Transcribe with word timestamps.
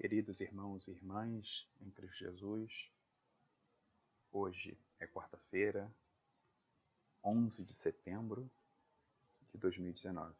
Queridos 0.00 0.40
irmãos 0.40 0.88
e 0.88 0.92
irmãs 0.92 1.68
em 1.78 1.90
Cristo 1.90 2.20
Jesus, 2.20 2.90
hoje 4.32 4.74
é 4.98 5.06
quarta-feira, 5.06 5.94
11 7.22 7.62
de 7.66 7.74
setembro 7.74 8.50
de 9.52 9.58
2019. 9.58 10.34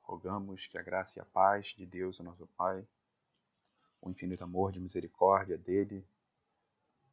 Rogamos 0.00 0.66
que 0.66 0.76
a 0.76 0.82
graça 0.82 1.20
e 1.20 1.22
a 1.22 1.24
paz 1.24 1.68
de 1.68 1.86
Deus, 1.86 2.18
o 2.18 2.24
nosso 2.24 2.48
Pai, 2.48 2.84
o 4.00 4.10
infinito 4.10 4.42
amor 4.42 4.72
de 4.72 4.80
misericórdia 4.80 5.56
dele, 5.56 6.04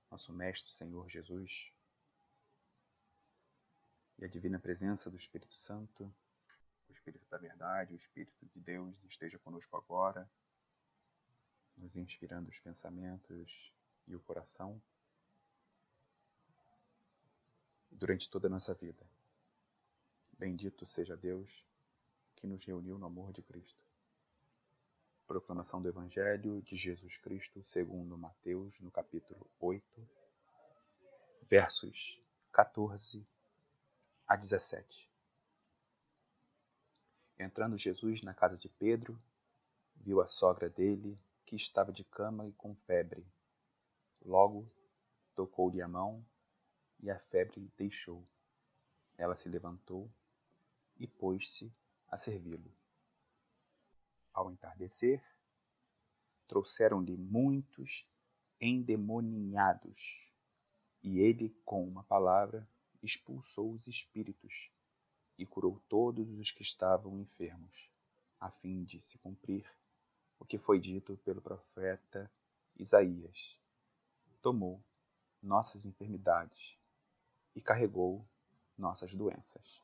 nosso 0.09 0.33
Mestre 0.33 0.73
Senhor 0.73 1.07
Jesus, 1.07 1.75
e 4.17 4.25
a 4.25 4.27
divina 4.27 4.57
presença 4.57 5.11
do 5.11 5.15
Espírito 5.15 5.53
Santo, 5.53 6.11
o 6.89 6.91
Espírito 6.91 7.29
da 7.29 7.37
Verdade, 7.37 7.93
o 7.93 7.95
Espírito 7.95 8.47
de 8.47 8.59
Deus 8.59 8.95
esteja 9.07 9.37
conosco 9.37 9.77
agora 9.77 10.27
nos 11.77 11.95
inspirando 11.95 12.49
os 12.49 12.59
pensamentos 12.59 13.71
e 14.07 14.15
o 14.15 14.19
coração 14.19 14.81
durante 17.91 18.29
toda 18.29 18.47
a 18.47 18.49
nossa 18.49 18.73
vida. 18.73 19.05
Bendito 20.37 20.85
seja 20.85 21.15
Deus 21.17 21.65
que 22.35 22.47
nos 22.47 22.63
reuniu 22.63 22.97
no 22.97 23.05
amor 23.05 23.33
de 23.33 23.41
Cristo. 23.41 23.83
Proclamação 25.25 25.81
do 25.81 25.89
Evangelho 25.89 26.61
de 26.61 26.75
Jesus 26.75 27.17
Cristo 27.17 27.63
segundo 27.63 28.17
Mateus, 28.17 28.79
no 28.79 28.91
capítulo 28.91 29.49
8, 29.59 30.07
versos 31.49 32.21
14 32.51 33.25
a 34.27 34.35
17. 34.35 35.09
Entrando 37.39 37.77
Jesus 37.77 38.21
na 38.21 38.33
casa 38.33 38.57
de 38.57 38.69
Pedro, 38.69 39.19
viu 39.95 40.21
a 40.21 40.27
sogra 40.27 40.69
dele 40.69 41.19
que 41.47 41.55
estava 41.55 41.93
de 41.93 42.03
cama 42.03 42.45
e 42.45 42.51
com 42.51 42.75
febre. 42.75 43.25
Logo 44.21 44.69
tocou-lhe 45.33 45.81
a 45.81 45.87
mão 45.87 46.23
e 46.99 47.09
a 47.09 47.17
febre 47.17 47.71
deixou. 47.77 48.27
Ela 49.17 49.37
se 49.37 49.47
levantou 49.47 50.11
e 50.97 51.07
pôs-se 51.07 51.73
a 52.09 52.17
servi-lo. 52.17 52.69
Ao 54.33 54.51
entardecer, 54.51 55.23
trouxeram-lhe 56.49 57.15
muitos 57.15 58.05
endemoninhados, 58.59 60.33
e 61.01 61.19
ele, 61.19 61.49
com 61.63 61.87
uma 61.87 62.03
palavra, 62.03 62.67
expulsou 63.01 63.71
os 63.71 63.87
espíritos 63.87 64.69
e 65.37 65.45
curou 65.45 65.79
todos 65.87 66.29
os 66.37 66.51
que 66.51 66.61
estavam 66.61 67.17
enfermos, 67.19 67.89
a 68.39 68.51
fim 68.51 68.83
de 68.83 68.99
se 68.99 69.17
cumprir 69.19 69.76
o 70.39 70.45
que 70.45 70.57
foi 70.57 70.79
dito 70.79 71.17
pelo 71.17 71.41
profeta 71.41 72.31
Isaías. 72.75 73.59
Tomou 74.41 74.81
nossas 75.41 75.85
enfermidades 75.85 76.77
e 77.55 77.61
carregou 77.61 78.25
nossas 78.77 79.15
doenças. 79.15 79.81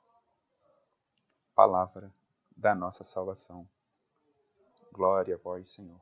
Palavra 1.56 2.14
da 2.56 2.76
nossa 2.76 3.04
salvação. 3.04 3.68
Glória 4.92 5.36
a 5.36 5.38
vós, 5.38 5.72
Senhor. 5.72 6.02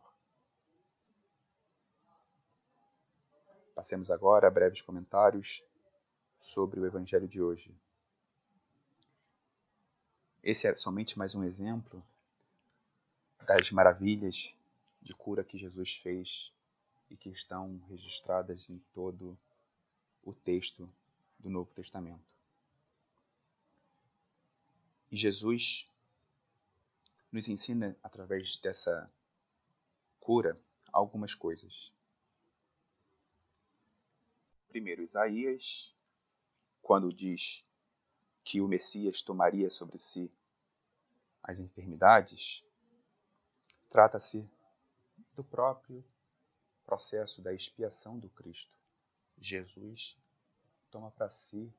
Passemos 3.73 4.11
agora 4.11 4.47
a 4.47 4.51
breves 4.51 4.81
comentários 4.81 5.63
sobre 6.39 6.79
o 6.79 6.85
Evangelho 6.85 7.27
de 7.27 7.41
hoje. 7.41 7.75
Esse 10.43 10.67
é 10.67 10.75
somente 10.75 11.17
mais 11.17 11.35
um 11.35 11.43
exemplo 11.43 12.03
das 13.45 13.71
maravilhas 13.71 14.55
de 15.01 15.13
cura 15.13 15.43
que 15.43 15.57
Jesus 15.57 15.95
fez 15.97 16.53
e 17.09 17.17
que 17.17 17.29
estão 17.29 17.79
registradas 17.89 18.69
em 18.69 18.79
todo 18.93 19.37
o 20.23 20.33
texto 20.33 20.91
do 21.39 21.49
Novo 21.49 21.71
Testamento. 21.73 22.23
E 25.11 25.17
Jesus 25.17 25.89
nos 27.31 27.47
ensina, 27.47 27.97
através 28.03 28.57
dessa 28.57 29.11
cura, 30.19 30.59
algumas 30.91 31.33
coisas. 31.33 31.91
Primeiro, 34.69 35.01
Isaías, 35.01 35.95
quando 36.81 37.11
diz 37.11 37.65
que 38.43 38.61
o 38.61 38.67
Messias 38.67 39.21
tomaria 39.21 39.69
sobre 39.69 39.97
si 39.97 40.31
as 41.43 41.59
enfermidades, 41.59 42.63
Trata-se 43.91 44.49
do 45.35 45.43
próprio 45.43 46.01
processo 46.85 47.41
da 47.41 47.53
expiação 47.53 48.17
do 48.17 48.29
Cristo. 48.29 48.73
Jesus 49.37 50.17
toma 50.89 51.11
para 51.11 51.29
si 51.29 51.69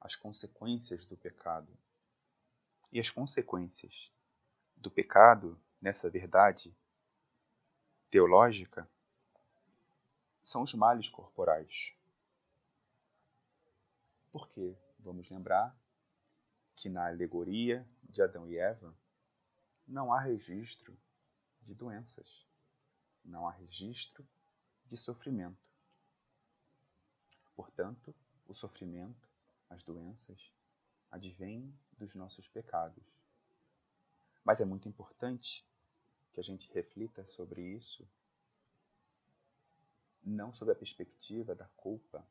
as 0.00 0.14
consequências 0.14 1.04
do 1.04 1.16
pecado. 1.16 1.76
E 2.92 3.00
as 3.00 3.10
consequências 3.10 4.12
do 4.76 4.88
pecado, 4.88 5.60
nessa 5.82 6.08
verdade 6.08 6.72
teológica, 8.08 8.88
são 10.44 10.62
os 10.62 10.72
males 10.74 11.10
corporais. 11.10 11.92
Porque 14.30 14.76
vamos 15.00 15.28
lembrar 15.28 15.76
que 16.76 16.88
na 16.88 17.08
alegoria 17.08 17.84
de 18.04 18.22
Adão 18.22 18.46
e 18.46 18.56
Eva, 18.56 18.94
não 19.90 20.12
há 20.12 20.20
registro 20.20 20.96
de 21.62 21.74
doenças, 21.74 22.46
não 23.24 23.46
há 23.48 23.50
registro 23.50 24.24
de 24.86 24.96
sofrimento. 24.96 25.58
Portanto, 27.56 28.14
o 28.46 28.54
sofrimento, 28.54 29.28
as 29.68 29.82
doenças, 29.82 30.52
advêm 31.10 31.76
dos 31.98 32.14
nossos 32.14 32.46
pecados. 32.46 33.04
Mas 34.44 34.60
é 34.60 34.64
muito 34.64 34.88
importante 34.88 35.66
que 36.32 36.38
a 36.38 36.42
gente 36.42 36.72
reflita 36.72 37.26
sobre 37.26 37.60
isso, 37.60 38.08
não 40.22 40.52
sob 40.52 40.70
a 40.70 40.76
perspectiva 40.76 41.54
da 41.54 41.66
culpa, 41.76 42.24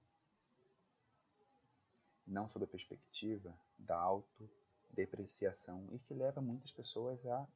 não 2.26 2.47
sob 2.47 2.64
a 2.64 2.68
perspectiva 2.68 3.53
da 3.78 3.97
auto 3.97 4.50
depreciação 4.94 5.88
e 5.91 6.00
que 6.00 6.13
leva 6.13 6.41
muitas 6.41 6.72
pessoas 6.72 7.25
à 7.25 7.47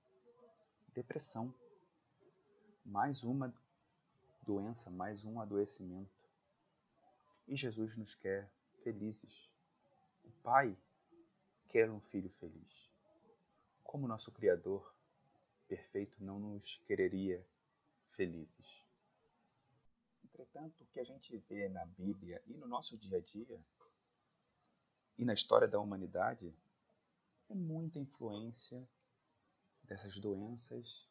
depressão. 0.94 1.54
Mais 2.86 3.24
uma 3.24 3.54
doença, 4.44 4.90
mais 4.90 5.24
um 5.24 5.40
adoecimento. 5.40 6.12
E 7.48 7.56
Jesus 7.56 7.98
nos 7.98 8.16
quer 8.16 8.50
felizes. 8.84 9.50
O 10.24 10.32
Pai 10.44 10.78
quer 11.70 11.90
um 11.90 12.00
filho 12.00 12.30
feliz. 12.40 12.92
Como 13.84 14.08
nosso 14.08 14.32
Criador 14.32 14.94
perfeito 15.68 16.24
não 16.24 16.40
nos 16.40 16.78
quereria 16.86 17.46
felizes? 18.12 18.86
Entretanto, 20.24 20.84
o 20.84 20.88
que 20.88 21.00
a 21.00 21.04
gente 21.04 21.38
vê 21.50 21.70
na 21.70 21.86
Bíblia 21.86 22.42
e 22.48 22.58
no 22.58 22.68
nosso 22.68 22.98
dia 22.98 23.18
a 23.18 23.22
dia 23.22 23.64
e 25.18 25.26
na 25.26 25.34
história 25.34 25.68
da 25.68 25.80
humanidade 25.80 26.54
é 27.54 27.56
muita 27.56 28.00
influência 28.00 28.84
dessas 29.84 30.18
doenças, 30.20 31.08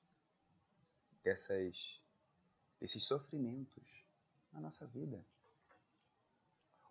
dessas, 1.22 2.02
desses 2.80 3.04
sofrimentos 3.04 4.04
na 4.52 4.60
nossa 4.60 4.84
vida. 4.88 5.24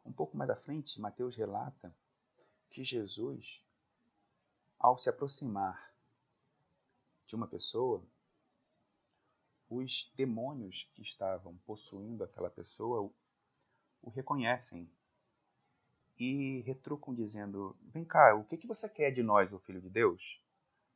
Um 0.06 0.14
pouco 0.14 0.38
mais 0.38 0.50
à 0.50 0.56
frente, 0.56 1.02
Mateus 1.02 1.36
relata 1.36 1.94
que 2.70 2.82
Jesus, 2.82 3.62
ao 4.80 4.98
se 4.98 5.10
aproximar 5.10 5.94
de 7.28 7.36
uma 7.36 7.46
pessoa, 7.46 8.02
os 9.70 10.10
demônios 10.16 10.90
que 10.94 11.02
estavam 11.02 11.58
possuindo 11.66 12.24
aquela 12.24 12.50
pessoa 12.50 13.12
o, 14.02 14.10
reconhecem 14.10 14.90
e 16.18 16.62
retrucam 16.62 17.14
dizendo: 17.14 17.76
Vem 17.82 18.06
cá, 18.06 18.36
o 18.36 18.44
que, 18.44 18.58
que 18.58 18.68
você 18.68 18.88
quer 18.88 19.12
de 19.12 19.24
nós, 19.24 19.52
o 19.52 19.60
Filho 19.60 19.82
de 19.82 19.90
Deus? 19.90 20.44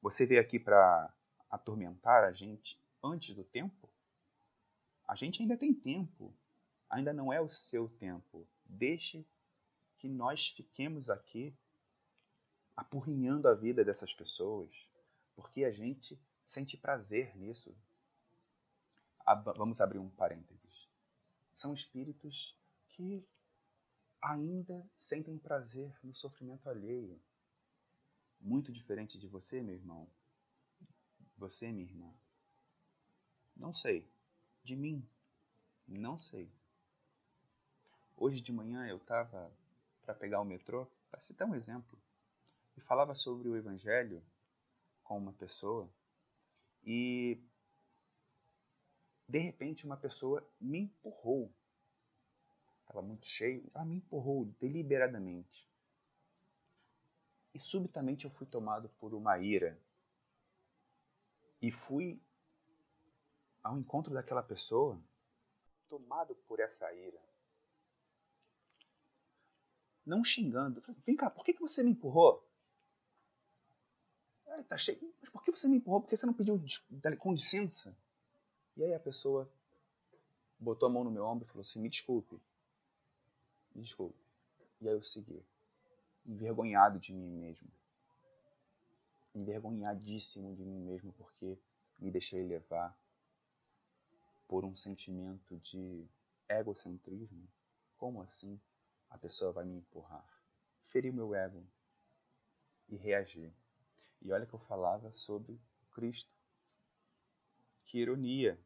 Você 0.01 0.25
veio 0.25 0.41
aqui 0.41 0.59
para 0.59 1.13
atormentar 1.50 2.23
a 2.23 2.31
gente 2.31 2.79
antes 3.03 3.35
do 3.35 3.44
tempo? 3.44 3.89
A 5.07 5.15
gente 5.15 5.41
ainda 5.41 5.57
tem 5.57 5.73
tempo, 5.73 6.33
ainda 6.89 7.13
não 7.13 7.31
é 7.31 7.39
o 7.39 7.50
seu 7.50 7.89
tempo. 7.89 8.47
Deixe 8.65 9.25
que 9.97 10.07
nós 10.07 10.50
fiquemos 10.50 11.09
aqui 11.09 11.56
apurrinhando 12.75 13.47
a 13.47 13.53
vida 13.53 13.85
dessas 13.85 14.13
pessoas, 14.13 14.69
porque 15.35 15.63
a 15.63 15.71
gente 15.71 16.19
sente 16.45 16.77
prazer 16.77 17.35
nisso. 17.35 17.75
Vamos 19.56 19.81
abrir 19.81 20.00
um 20.00 20.09
parênteses. 20.09 20.89
São 21.53 21.73
espíritos 21.73 22.56
que 22.89 23.25
ainda 24.25 24.83
sentem 24.98 25.38
prazer 25.38 25.95
no 26.04 26.13
sofrimento 26.16 26.68
alheio. 26.68 27.22
Muito 28.42 28.72
diferente 28.72 29.19
de 29.19 29.27
você, 29.27 29.62
meu 29.62 29.75
irmão. 29.75 30.10
Você, 31.38 31.72
minha 31.72 31.88
irmã. 31.88 32.12
Não 33.56 33.74
sei. 33.74 34.10
De 34.63 34.75
mim? 34.75 35.07
Não 35.88 36.18
sei. 36.18 36.51
Hoje 38.18 38.42
de 38.42 38.51
manhã 38.51 38.88
eu 38.88 38.98
estava 38.98 39.51
para 40.04 40.16
pegar 40.16 40.42
o 40.42 40.45
metrô, 40.45 40.88
para 41.12 41.19
citar 41.19 41.48
um 41.48 41.56
exemplo, 41.56 41.98
e 42.75 42.81
falava 42.81 43.13
sobre 43.13 43.48
o 43.48 43.56
Evangelho 43.56 44.24
com 45.04 45.18
uma 45.18 45.33
pessoa 45.33 45.89
e 46.83 47.39
de 49.27 49.39
repente 49.39 49.86
uma 49.86 49.98
pessoa 49.98 50.48
me 50.60 50.80
empurrou. 50.80 51.51
Estava 52.86 53.02
muito 53.02 53.26
cheio, 53.26 53.70
ela 53.74 53.84
me 53.84 53.96
empurrou 53.96 54.46
deliberadamente. 54.60 55.68
E 57.54 57.60
subitamente 57.60 58.26
eu 58.26 58.32
fui 58.32 58.46
tomado 58.46 58.90
por 59.00 59.14
uma 59.14 59.40
ira. 59.40 59.80
E 61.62 61.72
fui 61.72 62.22
ao 63.64 63.78
encontro 63.78 64.14
daquela 64.14 64.44
pessoa, 64.44 65.02
tomado 65.90 66.36
por 66.48 66.60
essa 66.60 66.94
ira. 66.94 67.20
Não 70.06 70.24
xingando. 70.24 70.84
Vem 71.06 71.16
cá, 71.16 71.32
por 71.32 71.44
que 71.44 71.54
você 71.54 71.82
me 71.82 71.92
empurrou? 71.92 72.48
Ah, 74.48 74.64
tá 74.64 74.78
cheio. 74.78 75.00
Mas 75.20 75.32
por 75.32 75.44
que 75.44 75.52
você 75.52 75.68
me 75.68 75.78
empurrou? 75.78 76.02
Por 76.02 76.10
que 76.10 76.18
você 76.18 76.26
não 76.26 76.34
pediu 76.34 76.62
com 77.18 77.34
licença? 77.34 77.98
E 78.78 78.84
aí 78.84 78.94
a 78.94 79.00
pessoa 79.00 79.52
botou 80.60 80.88
a 80.88 80.92
mão 80.92 81.04
no 81.04 81.12
meu 81.12 81.26
ombro 81.26 81.46
e 81.46 81.48
falou 81.48 81.62
assim: 81.62 81.80
Me 81.80 81.90
desculpe. 81.90 82.40
Desculpe. 83.75 84.24
E 84.80 84.88
aí 84.88 84.94
eu 84.94 85.04
segui, 85.04 85.44
envergonhado 86.25 87.00
de 87.00 87.13
mim 87.13 87.30
mesmo. 87.30 87.69
Envergonhadíssimo 89.33 90.56
de 90.56 90.63
mim 90.63 90.80
mesmo 90.80 91.12
porque 91.13 91.57
me 92.00 92.10
deixei 92.10 92.44
levar 92.44 92.98
por 94.48 94.63
um 94.63 94.75
sentimento 94.75 95.57
de 95.57 96.07
egocentrismo. 96.48 97.48
Como 97.98 98.22
assim 98.22 98.60
a 99.10 99.18
pessoa 99.18 99.51
vai 99.51 99.66
me 99.66 99.77
empurrar? 99.77 100.25
Feri 100.88 101.12
meu 101.12 101.36
ego 101.36 101.62
e 102.88 102.95
reagi. 102.95 103.51
E 104.22 104.31
olha 104.31 104.45
que 104.45 104.54
eu 104.54 104.60
falava 104.60 105.12
sobre 105.12 105.60
Cristo. 105.92 106.33
Que 107.83 108.00
ironia, 108.00 108.60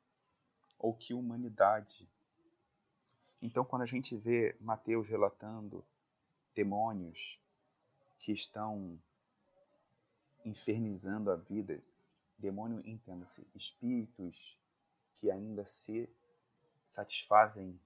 ou 0.78 0.94
que 0.94 1.14
humanidade. 1.14 2.08
Então, 3.42 3.64
quando 3.64 3.84
a 3.84 3.86
gente 3.86 4.16
vê 4.18 4.56
Mateus 4.60 5.08
relatando 5.08 5.86
demônios 6.54 7.40
que 8.18 8.34
estão 8.34 9.00
infernizando 10.44 11.32
a 11.32 11.36
vida, 11.36 11.82
demônio, 12.38 12.82
entenda-se, 12.86 13.46
espíritos 13.56 14.58
que 15.16 15.32
ainda 15.32 15.66
se 15.66 16.10
satisfazem 16.90 17.80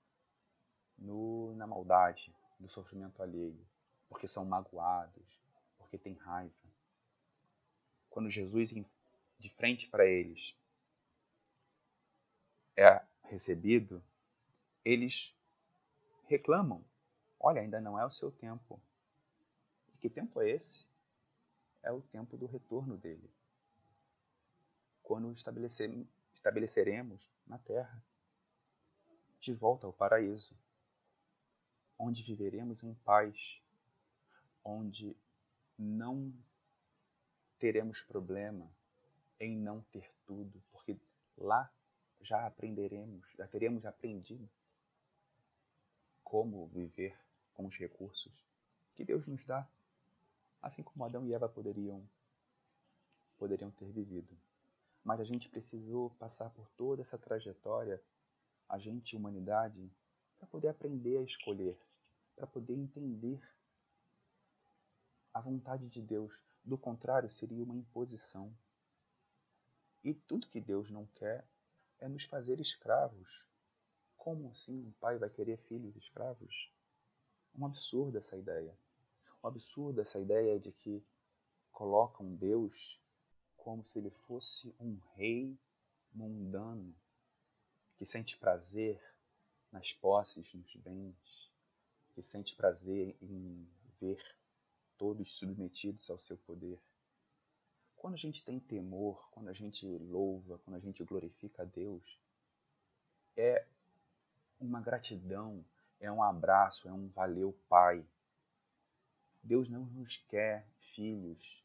no, 0.97 1.53
na 1.55 1.67
maldade, 1.67 2.33
no 2.59 2.69
sofrimento 2.69 3.21
alheio, 3.21 3.65
porque 4.07 4.27
são 4.27 4.45
magoados, 4.45 5.39
porque 5.77 5.97
têm 5.97 6.13
raiva. 6.15 6.53
Quando 8.09 8.29
Jesus, 8.29 8.73
de 9.39 9.49
frente 9.49 9.87
para 9.87 10.05
eles, 10.05 10.55
é 12.75 13.03
recebido, 13.23 14.03
eles 14.85 15.35
reclamam: 16.25 16.83
Olha, 17.39 17.61
ainda 17.61 17.81
não 17.81 17.99
é 17.99 18.05
o 18.05 18.11
seu 18.11 18.31
tempo. 18.31 18.81
E 19.93 19.97
que 19.97 20.09
tempo 20.09 20.41
é 20.41 20.49
esse? 20.49 20.85
É 21.81 21.91
o 21.91 22.01
tempo 22.01 22.37
do 22.37 22.45
retorno 22.45 22.97
dele. 22.97 23.29
Quando 25.01 25.31
estabelecer, 25.33 25.89
estabeleceremos 26.33 27.29
na 27.45 27.57
terra, 27.57 28.03
de 29.39 29.53
volta 29.53 29.85
ao 29.85 29.91
paraíso, 29.91 30.57
onde 31.99 32.23
viveremos 32.23 32.81
em 32.81 32.93
paz, 32.93 33.61
onde 34.63 35.17
não 35.77 36.33
teremos 37.59 38.01
problema 38.01 38.71
em 39.39 39.57
não 39.57 39.81
ter 39.91 40.09
tudo, 40.25 40.63
porque 40.71 40.97
lá 41.37 41.69
já 42.21 42.45
aprenderemos, 42.45 43.25
já 43.37 43.45
teremos 43.45 43.85
aprendido 43.85 44.49
como 46.33 46.65
viver 46.69 47.15
com 47.53 47.67
os 47.67 47.77
recursos 47.77 48.33
que 48.95 49.05
Deus 49.05 49.27
nos 49.27 49.45
dá, 49.45 49.69
assim 50.63 50.81
como 50.81 51.05
Adão 51.05 51.27
e 51.27 51.31
Eva 51.31 51.47
poderiam 51.47 52.03
poderiam 53.37 53.69
ter 53.69 53.91
vivido. 53.91 54.35
Mas 55.03 55.19
a 55.19 55.23
gente 55.23 55.47
precisou 55.47 56.09
passar 56.17 56.49
por 56.49 56.67
toda 56.71 57.03
essa 57.03 57.19
trajetória, 57.19 58.01
a 58.67 58.79
gente, 58.79 59.15
humanidade, 59.15 59.91
para 60.39 60.47
poder 60.47 60.69
aprender 60.69 61.19
a 61.19 61.21
escolher, 61.21 61.79
para 62.35 62.47
poder 62.47 62.73
entender 62.73 63.39
a 65.35 65.39
vontade 65.39 65.87
de 65.87 66.01
Deus. 66.01 66.33
Do 66.63 66.79
contrário, 66.79 67.29
seria 67.29 67.63
uma 67.63 67.75
imposição. 67.75 68.51
E 70.03 70.15
tudo 70.15 70.49
que 70.49 70.59
Deus 70.59 70.89
não 70.89 71.05
quer 71.13 71.47
é 71.99 72.07
nos 72.07 72.23
fazer 72.23 72.59
escravos. 72.59 73.45
Como 74.23 74.47
assim 74.47 74.87
um 74.87 74.91
pai 75.01 75.17
vai 75.17 75.29
querer 75.29 75.57
filhos 75.67 75.97
escravos? 75.97 76.71
Um 77.53 77.65
absurdo 77.65 78.17
essa 78.17 78.37
ideia. 78.37 78.73
Um 79.43 79.47
absurdo 79.49 79.99
essa 79.99 80.17
ideia 80.17 80.57
de 80.57 80.71
que 80.71 81.05
colocam 81.73 82.33
Deus 82.33 82.97
como 83.57 83.85
se 83.85 83.99
ele 83.99 84.11
fosse 84.25 84.73
um 84.79 84.97
rei 85.15 85.59
mundano 86.13 86.95
que 87.97 88.05
sente 88.05 88.37
prazer 88.37 88.97
nas 89.69 89.91
posses, 89.91 90.53
nos 90.53 90.73
bens, 90.77 91.51
que 92.13 92.23
sente 92.23 92.55
prazer 92.55 93.17
em 93.21 93.67
ver 93.99 94.23
todos 94.97 95.37
submetidos 95.37 96.09
ao 96.09 96.17
seu 96.17 96.37
poder. 96.37 96.81
Quando 97.97 98.13
a 98.13 98.17
gente 98.17 98.41
tem 98.45 98.57
temor, 98.57 99.29
quando 99.31 99.49
a 99.49 99.53
gente 99.53 99.85
louva, 99.85 100.59
quando 100.59 100.77
a 100.77 100.79
gente 100.79 101.03
glorifica 101.03 101.63
a 101.63 101.65
Deus, 101.65 102.17
é 103.35 103.67
uma 104.63 104.81
gratidão, 104.81 105.63
é 105.99 106.11
um 106.11 106.23
abraço, 106.23 106.87
é 106.87 106.93
um 106.93 107.07
valeu, 107.09 107.53
Pai. 107.67 108.05
Deus 109.41 109.69
não 109.69 109.85
nos 109.85 110.17
quer 110.17 110.65
filhos 110.79 111.63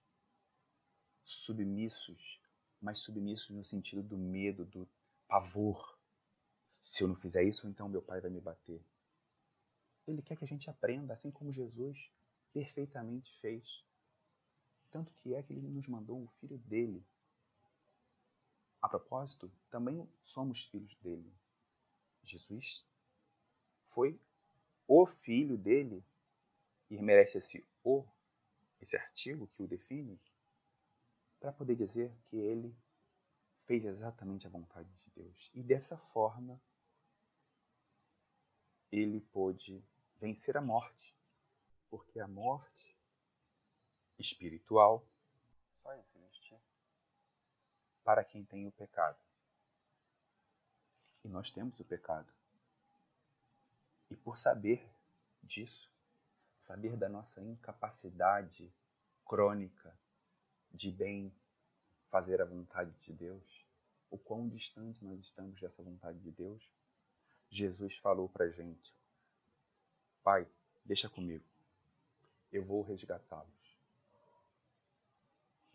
submissos, 1.25 2.41
mas 2.81 2.99
submissos 2.99 3.51
no 3.51 3.65
sentido 3.65 4.03
do 4.03 4.19
medo, 4.19 4.65
do 4.65 4.89
pavor. 5.29 5.97
Se 6.81 7.05
eu 7.05 7.09
não 7.09 7.15
fizer 7.15 7.45
isso, 7.45 7.69
então 7.69 7.89
meu 7.89 8.03
pai 8.03 8.21
vai 8.21 8.31
me 8.31 8.41
bater. 8.41 8.83
Ele 10.07 10.23
quer 10.23 10.37
que 10.37 10.45
a 10.45 10.49
gente 10.49 10.71
aprenda, 10.71 11.15
assim 11.15 11.31
como 11.31 11.53
Jesus 11.53 12.11
perfeitamente 12.53 13.31
fez. 13.41 13.85
Tanto 14.91 15.13
que 15.13 15.35
é 15.35 15.43
que 15.43 15.53
ele 15.53 15.69
nos 15.69 15.87
mandou 15.87 16.25
o 16.25 16.29
filho 16.41 16.59
dele. 16.59 17.05
A 18.81 18.89
propósito, 18.89 19.53
também 19.71 20.09
somos 20.23 20.65
filhos 20.67 20.97
dele. 20.97 21.31
Jesus 22.31 22.87
foi 23.91 24.21
o 24.87 25.07
filho 25.07 25.57
dele 25.57 26.05
e 26.91 27.01
merece 27.01 27.39
esse 27.39 27.67
o, 27.85 28.05
esse 28.81 28.97
artigo 28.97 29.47
que 29.47 29.63
o 29.63 29.69
define, 29.69 30.21
para 31.41 31.53
poder 31.53 31.77
dizer 31.77 32.13
que 32.25 32.37
ele 32.37 32.77
fez 33.65 33.85
exatamente 33.85 34.47
a 34.47 34.51
vontade 34.51 34.89
de 34.89 35.11
Deus. 35.11 35.51
E 35.55 35.63
dessa 35.63 35.97
forma, 35.97 36.61
ele 38.91 39.21
pôde 39.21 39.85
vencer 40.17 40.57
a 40.57 40.61
morte, 40.61 41.15
porque 41.91 42.19
a 42.19 42.27
morte 42.27 42.97
espiritual 44.19 45.07
só 45.75 45.93
existe 45.95 46.59
para 48.03 48.25
quem 48.25 48.45
tem 48.45 48.67
o 48.67 48.73
pecado. 48.73 49.19
Nós 51.29 51.51
temos 51.51 51.79
o 51.79 51.85
pecado. 51.85 52.33
E 54.11 54.17
por 54.17 54.39
saber 54.39 54.89
disso, 55.43 55.91
saber 56.57 56.97
da 56.97 57.09
nossa 57.09 57.43
incapacidade 57.43 58.73
crônica 59.27 59.95
de 60.73 60.91
bem 60.91 61.33
fazer 62.11 62.41
a 62.41 62.47
vontade 62.47 62.91
de 63.01 63.13
Deus, 63.13 63.67
o 64.11 64.17
quão 64.17 64.49
distante 64.49 65.05
nós 65.05 65.21
estamos 65.21 65.61
dessa 65.61 65.83
vontade 65.83 66.19
de 66.21 66.31
Deus, 66.31 66.67
Jesus 67.51 67.97
falou 67.99 68.29
para 68.29 68.47
a 68.47 68.51
gente: 68.51 68.95
Pai, 70.23 70.49
deixa 70.85 71.11
comigo, 71.11 71.45
eu 72.51 72.65
vou 72.65 72.83
resgatá-lo. 72.83 73.53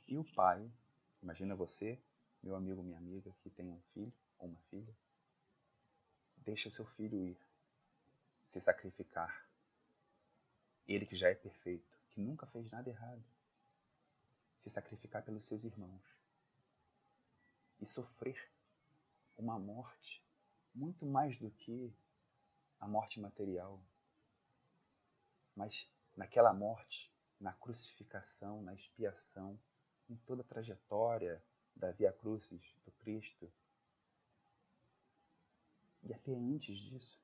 E 0.07 0.17
o 0.17 0.23
pai, 0.23 0.69
imagina 1.21 1.55
você, 1.55 1.99
meu 2.41 2.55
amigo, 2.55 2.83
minha 2.83 2.97
amiga, 2.97 3.31
que 3.41 3.49
tem 3.49 3.69
um 3.69 3.79
filho 3.93 4.13
ou 4.37 4.47
uma 4.49 4.59
filha, 4.69 4.93
deixa 6.43 6.69
o 6.69 6.71
seu 6.71 6.85
filho 6.85 7.17
ir, 7.23 7.37
se 8.47 8.59
sacrificar. 8.61 9.47
Ele 10.87 11.05
que 11.05 11.15
já 11.15 11.29
é 11.29 11.35
perfeito, 11.35 11.97
que 12.09 12.19
nunca 12.19 12.45
fez 12.47 12.69
nada 12.69 12.89
errado, 12.89 13.23
se 14.59 14.69
sacrificar 14.69 15.23
pelos 15.23 15.45
seus 15.45 15.63
irmãos 15.63 16.03
e 17.81 17.85
sofrer 17.85 18.49
uma 19.37 19.57
morte 19.57 20.23
muito 20.73 21.05
mais 21.05 21.37
do 21.37 21.51
que 21.51 21.93
a 22.79 22.87
morte 22.87 23.19
material. 23.19 23.79
Mas 25.55 25.89
naquela 26.15 26.53
morte, 26.53 27.11
na 27.39 27.53
crucificação, 27.53 28.61
na 28.61 28.73
expiação, 28.73 29.59
em 30.09 30.15
toda 30.17 30.41
a 30.41 30.45
trajetória 30.45 31.43
da 31.75 31.91
Via 31.91 32.11
Crucis 32.11 32.75
do 32.85 32.91
Cristo. 32.91 33.51
E 36.03 36.13
até 36.13 36.33
antes 36.33 36.77
disso, 36.77 37.19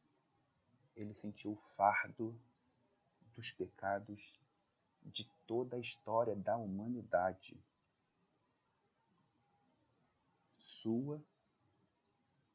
ele 0.95 1.13
sentiu 1.13 1.51
o 1.51 1.61
fardo 1.75 2.39
dos 3.35 3.51
pecados 3.51 4.39
de 5.03 5.25
toda 5.45 5.75
a 5.75 5.79
história 5.79 6.35
da 6.35 6.57
humanidade. 6.57 7.57
Sua 10.57 11.21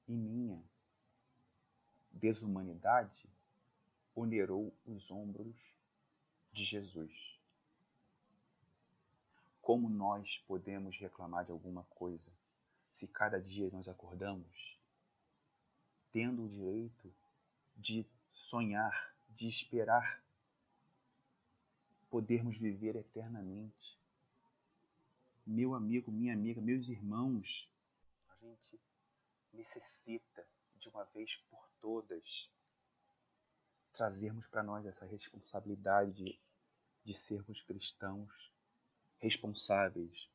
e 0.07 0.16
minha 0.16 0.62
desumanidade 2.11 3.28
onerou 4.14 4.73
os 4.87 5.11
ombros 5.11 5.57
de 6.52 6.64
Jesus. 6.64 7.38
Como 9.61 9.88
nós 9.88 10.38
podemos 10.47 10.97
reclamar 10.99 11.45
de 11.45 11.50
alguma 11.50 11.85
coisa 11.85 12.31
se 12.93 13.09
cada 13.09 13.40
dia 13.40 13.69
nós 13.71 13.88
acordamos 13.88 14.78
tendo 16.14 16.44
o 16.44 16.49
direito 16.49 17.12
de 17.76 18.06
sonhar, 18.33 19.12
de 19.30 19.49
esperar 19.49 20.25
podermos 22.09 22.56
viver 22.56 22.94
eternamente? 22.94 23.99
Meu 25.44 25.75
amigo, 25.75 26.12
minha 26.12 26.33
amiga, 26.33 26.61
meus 26.61 26.88
irmãos, 26.88 27.68
a 28.28 28.37
gente 28.37 28.80
necessita 29.52 30.47
de 30.78 30.88
uma 30.88 31.02
vez 31.06 31.35
por 31.50 31.68
todas 31.80 32.49
trazermos 33.92 34.47
para 34.47 34.62
nós 34.62 34.87
essa 34.87 35.04
responsabilidade 35.04 36.12
de, 36.12 36.40
de 37.04 37.12
sermos 37.12 37.61
cristãos 37.62 38.52
responsáveis. 39.18 40.30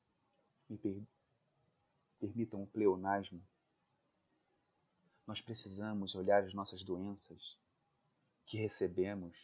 Me 0.70 0.78
per, 0.78 1.02
permitam 2.20 2.64
o 2.64 2.68
pleonasmo. 2.68 3.42
Nós 5.30 5.42
precisamos 5.42 6.16
olhar 6.16 6.44
as 6.44 6.56
nossas 6.56 6.82
doenças 6.84 7.56
que 8.48 8.58
recebemos 8.58 9.38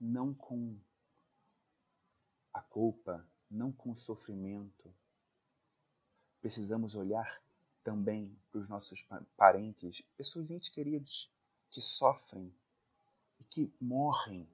não 0.00 0.32
com 0.32 0.78
a 2.54 2.62
culpa, 2.62 3.28
não 3.50 3.72
com 3.72 3.90
o 3.90 3.96
sofrimento. 3.96 4.94
Precisamos 6.40 6.94
olhar 6.94 7.42
também 7.82 8.32
para 8.52 8.60
os 8.60 8.68
nossos 8.68 9.04
parentes, 9.36 10.02
pessoas 10.16 10.52
entes 10.52 10.68
queridos 10.68 11.28
que 11.68 11.80
sofrem 11.80 12.54
e 13.40 13.44
que 13.44 13.74
morrem 13.80 14.48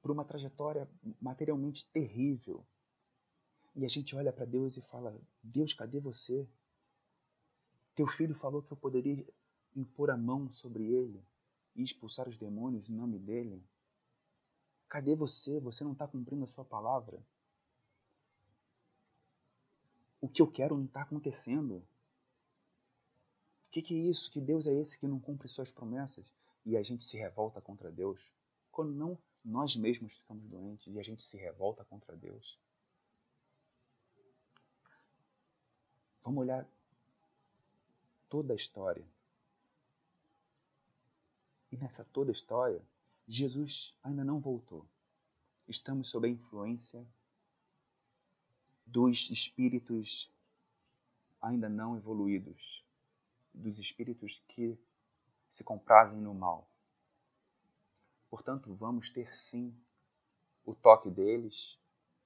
por 0.00 0.12
uma 0.12 0.24
trajetória 0.24 0.88
materialmente 1.20 1.84
terrível. 1.86 2.64
E 3.74 3.84
a 3.84 3.88
gente 3.88 4.14
olha 4.14 4.32
para 4.32 4.44
Deus 4.44 4.76
e 4.76 4.82
fala: 4.82 5.20
Deus, 5.42 5.74
cadê 5.74 5.98
você? 5.98 6.48
Teu 8.00 8.06
filho 8.06 8.34
falou 8.34 8.62
que 8.62 8.72
eu 8.72 8.78
poderia 8.78 9.26
impor 9.76 10.10
a 10.10 10.16
mão 10.16 10.50
sobre 10.50 10.86
ele 10.90 11.22
e 11.76 11.82
expulsar 11.82 12.26
os 12.26 12.38
demônios 12.38 12.88
em 12.88 12.94
nome 12.94 13.18
dele. 13.18 13.62
Cadê 14.88 15.14
você? 15.14 15.60
Você 15.60 15.84
não 15.84 15.92
está 15.92 16.08
cumprindo 16.08 16.44
a 16.44 16.46
sua 16.46 16.64
palavra. 16.64 17.22
O 20.18 20.30
que 20.30 20.40
eu 20.40 20.50
quero 20.50 20.78
não 20.78 20.86
está 20.86 21.02
acontecendo. 21.02 21.76
O 23.66 23.70
que, 23.70 23.82
que 23.82 23.94
é 23.94 23.98
isso? 23.98 24.30
Que 24.30 24.40
Deus 24.40 24.66
é 24.66 24.72
esse 24.72 24.98
que 24.98 25.06
não 25.06 25.20
cumpre 25.20 25.46
suas 25.46 25.70
promessas? 25.70 26.24
E 26.64 26.78
a 26.78 26.82
gente 26.82 27.04
se 27.04 27.18
revolta 27.18 27.60
contra 27.60 27.92
Deus. 27.92 28.18
Quando 28.70 28.94
não 28.94 29.18
nós 29.44 29.76
mesmos 29.76 30.10
ficamos 30.14 30.48
doentes 30.48 30.86
e 30.86 30.98
a 30.98 31.02
gente 31.02 31.22
se 31.22 31.36
revolta 31.36 31.84
contra 31.84 32.16
Deus. 32.16 32.58
Vamos 36.24 36.40
olhar 36.40 36.66
toda 38.30 38.54
a 38.54 38.56
história. 38.56 39.04
E 41.70 41.76
nessa 41.76 42.04
toda 42.06 42.30
a 42.30 42.32
história, 42.32 42.82
Jesus 43.28 43.94
ainda 44.02 44.24
não 44.24 44.40
voltou. 44.40 44.86
Estamos 45.68 46.08
sob 46.08 46.26
a 46.26 46.30
influência 46.30 47.06
dos 48.86 49.28
espíritos 49.30 50.30
ainda 51.40 51.68
não 51.68 51.96
evoluídos, 51.96 52.84
dos 53.54 53.78
espíritos 53.78 54.42
que 54.48 54.78
se 55.50 55.64
comprazem 55.64 56.20
no 56.20 56.34
mal. 56.34 56.68
Portanto, 58.28 58.74
vamos 58.74 59.10
ter 59.10 59.34
sim 59.34 59.74
o 60.64 60.74
toque 60.74 61.10
deles, 61.10 61.78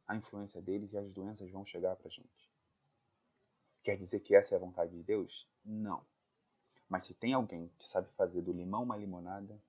a 0.06 0.16
influência 0.16 0.60
deles 0.60 0.92
e 0.92 0.98
as 0.98 1.10
doenças 1.10 1.50
vão 1.50 1.64
chegar 1.64 1.96
para 1.96 2.08
a 2.08 2.10
gente. 2.10 2.53
Quer 3.84 3.98
dizer 3.98 4.20
que 4.20 4.34
essa 4.34 4.54
é 4.54 4.56
a 4.56 4.60
vontade 4.60 4.96
de 4.96 5.02
Deus? 5.02 5.46
Não. 5.62 6.04
Mas 6.88 7.04
se 7.04 7.14
tem 7.14 7.34
alguém 7.34 7.68
que 7.78 7.86
sabe 7.86 8.08
fazer 8.16 8.40
do 8.40 8.50
limão 8.50 8.82
uma 8.82 8.96
limonada, 8.96 9.60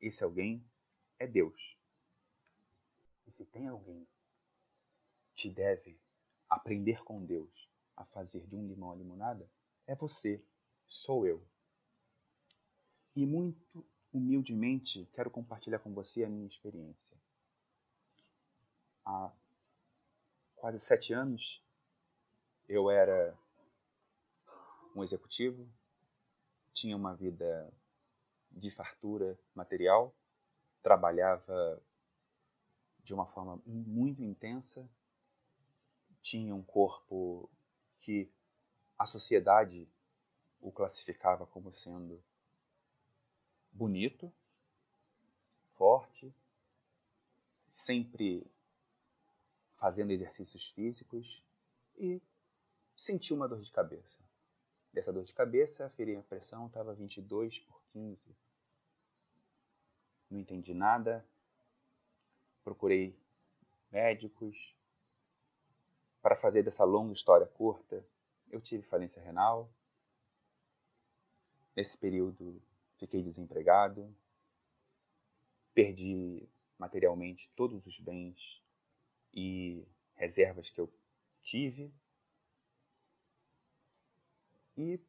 esse 0.00 0.22
alguém 0.22 0.64
é 1.18 1.26
Deus. 1.26 1.76
E 3.26 3.32
se 3.32 3.44
tem 3.44 3.66
alguém 3.66 4.06
que 5.34 5.50
deve 5.50 6.00
aprender 6.48 7.02
com 7.02 7.24
Deus 7.24 7.68
a 7.96 8.04
fazer 8.04 8.46
de 8.46 8.54
um 8.54 8.68
limão 8.68 8.92
a 8.92 8.94
limonada, 8.94 9.50
é 9.84 9.96
você, 9.96 10.40
sou 10.86 11.26
eu. 11.26 11.44
E 13.16 13.26
muito 13.26 13.84
humildemente 14.12 15.06
quero 15.12 15.30
compartilhar 15.30 15.80
com 15.80 15.92
você 15.92 16.22
a 16.22 16.28
minha 16.28 16.46
experiência. 16.46 17.16
Há 19.04 19.32
quase 20.54 20.78
sete 20.78 21.12
anos 21.12 21.60
eu 22.68 22.90
era 22.90 23.36
um 24.96 25.04
executivo, 25.04 25.68
tinha 26.72 26.96
uma 26.96 27.14
vida 27.14 27.72
de 28.50 28.70
fartura 28.70 29.38
material, 29.54 30.14
trabalhava 30.82 31.82
de 33.04 33.12
uma 33.12 33.26
forma 33.26 33.60
muito 33.66 34.22
intensa, 34.22 34.88
tinha 36.22 36.54
um 36.54 36.62
corpo 36.62 37.48
que 37.98 38.30
a 38.98 39.06
sociedade 39.06 39.88
o 40.60 40.72
classificava 40.72 41.46
como 41.46 41.72
sendo 41.72 42.20
bonito, 43.70 44.32
forte, 45.74 46.34
sempre 47.70 48.46
fazendo 49.76 50.10
exercícios 50.10 50.70
físicos 50.70 51.44
e 51.98 52.20
senti 52.96 53.34
uma 53.34 53.46
dor 53.46 53.60
de 53.60 53.70
cabeça. 53.70 54.25
Dessa 54.96 55.12
dor 55.12 55.24
de 55.24 55.34
cabeça, 55.34 55.86
a 55.86 56.22
pressão 56.22 56.66
estava 56.66 56.94
22 56.94 57.60
por 57.60 57.82
15 57.92 58.34
não 60.30 60.40
entendi 60.40 60.74
nada, 60.74 61.24
procurei 62.64 63.16
médicos. 63.90 64.74
Para 66.20 66.36
fazer 66.36 66.62
dessa 66.62 66.84
longa 66.84 67.12
história 67.12 67.46
curta, 67.46 68.04
eu 68.50 68.60
tive 68.60 68.82
falência 68.82 69.22
renal. 69.22 69.70
Nesse 71.76 71.96
período, 71.96 72.60
fiquei 72.98 73.22
desempregado, 73.22 74.12
perdi 75.72 76.48
materialmente 76.78 77.50
todos 77.54 77.86
os 77.86 78.00
bens 78.00 78.60
e 79.32 79.86
reservas 80.14 80.70
que 80.70 80.80
eu 80.80 80.92
tive 81.42 81.94
e 84.76 85.00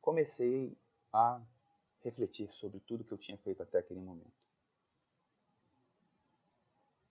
comecei 0.00 0.76
a 1.12 1.40
refletir 2.00 2.52
sobre 2.52 2.80
tudo 2.80 3.04
que 3.04 3.12
eu 3.12 3.18
tinha 3.18 3.38
feito 3.38 3.62
até 3.62 3.78
aquele 3.78 4.00
momento 4.00 4.44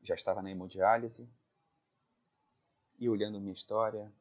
já 0.03 0.15
estava 0.15 0.41
na 0.41 0.51
hemodiálise 0.51 1.27
e 2.99 3.09
olhando 3.09 3.39
minha 3.39 3.53
história, 3.53 4.11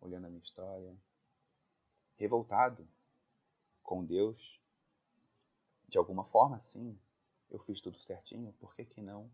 olhando 0.00 0.26
a 0.26 0.30
minha 0.30 0.42
história, 0.42 0.96
revoltado 2.16 2.88
com 3.82 4.04
Deus, 4.04 4.60
de 5.88 5.98
alguma 5.98 6.24
forma, 6.24 6.58
sim, 6.60 6.98
eu 7.50 7.58
fiz 7.58 7.80
tudo 7.80 7.98
certinho, 7.98 8.52
por 8.54 8.74
que 8.74 8.84
que 8.84 9.02
não? 9.02 9.30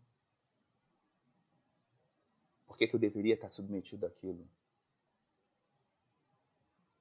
Por 2.65 2.77
que 2.77 2.87
que 2.87 2.95
eu 2.95 2.99
deveria 2.99 3.35
estar 3.35 3.49
submetido 3.49 4.05
àquilo? 4.05 4.47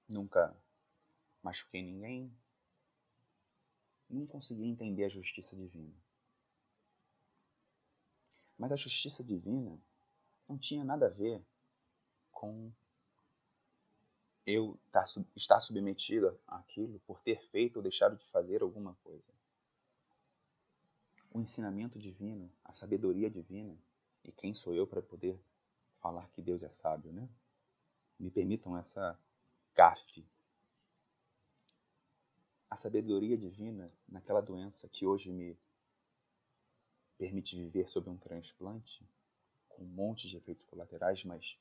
Nunca 0.06 0.54
machuquei 1.42 1.82
ninguém, 1.82 2.32
não 4.08 4.26
consegui 4.26 4.64
entender 4.64 5.04
a 5.04 5.08
justiça 5.08 5.56
divina. 5.56 5.94
Mas 8.58 8.72
a 8.72 8.76
justiça 8.76 9.24
divina 9.24 9.80
não 10.48 10.58
tinha 10.58 10.84
nada 10.84 11.06
a 11.06 11.10
ver 11.10 11.42
com 12.32 12.72
eu 14.46 14.78
tá, 14.90 15.04
estar 15.36 15.60
submetido 15.60 16.38
àquilo 16.46 16.98
por 17.00 17.20
ter 17.20 17.40
feito 17.50 17.76
ou 17.76 17.82
deixado 17.82 18.16
de 18.16 18.26
fazer 18.30 18.62
alguma 18.62 18.94
coisa. 19.04 19.32
O 21.30 21.40
ensinamento 21.40 21.98
divino, 21.98 22.50
a 22.64 22.72
sabedoria 22.72 23.30
divina, 23.30 23.78
e 24.24 24.32
quem 24.32 24.54
sou 24.54 24.74
eu 24.74 24.86
para 24.86 25.00
poder 25.00 25.40
falar 26.00 26.28
que 26.30 26.42
Deus 26.42 26.62
é 26.62 26.68
sábio, 26.68 27.12
né? 27.12 27.28
Me 28.18 28.30
permitam 28.30 28.76
essa 28.76 29.18
gafe. 29.74 30.26
A 32.70 32.76
sabedoria 32.76 33.36
divina 33.36 33.92
naquela 34.08 34.40
doença 34.40 34.88
que 34.88 35.04
hoje 35.04 35.32
me 35.32 35.58
permite 37.18 37.56
viver 37.56 37.88
sob 37.88 38.08
um 38.08 38.16
transplante, 38.16 39.04
com 39.68 39.82
um 39.82 39.88
monte 39.88 40.28
de 40.28 40.36
efeitos 40.36 40.64
colaterais, 40.66 41.24
mas 41.24 41.58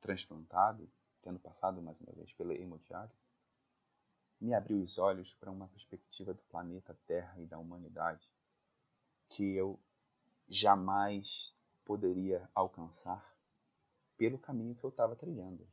transplantado, 0.00 0.88
tendo 1.22 1.40
passado 1.40 1.80
mais 1.80 1.98
uma 2.00 2.12
vez 2.12 2.32
pela 2.34 2.54
hemodiálise, 2.54 3.18
me 4.38 4.52
abriu 4.52 4.82
os 4.82 4.98
olhos 4.98 5.32
para 5.34 5.50
uma 5.50 5.68
perspectiva 5.68 6.34
do 6.34 6.42
planeta 6.42 6.94
Terra 7.06 7.40
e 7.40 7.46
da 7.46 7.58
humanidade 7.58 8.30
que 9.30 9.42
eu 9.54 9.80
jamais 10.48 11.54
poderia 11.82 12.48
alcançar 12.54 13.34
pelo 14.18 14.38
caminho 14.38 14.74
que 14.74 14.84
eu 14.84 14.90
estava 14.90 15.16
trilhando. 15.16 15.66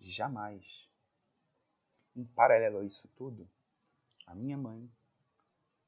Jamais. 0.00 0.92
Em 2.16 2.24
paralelo 2.24 2.78
a 2.78 2.84
isso 2.84 3.08
tudo, 3.16 3.48
a 4.26 4.34
minha 4.34 4.56
mãe, 4.56 4.88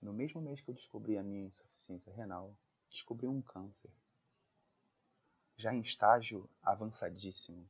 no 0.03 0.13
mesmo 0.13 0.41
mês 0.41 0.61
que 0.61 0.71
eu 0.71 0.75
descobri 0.75 1.17
a 1.17 1.23
minha 1.23 1.47
insuficiência 1.47 2.13
renal, 2.13 2.57
descobriu 2.91 3.31
um 3.31 3.41
câncer. 3.41 3.91
Já 5.57 5.73
em 5.73 5.81
estágio 5.81 6.49
avançadíssimo. 6.63 7.69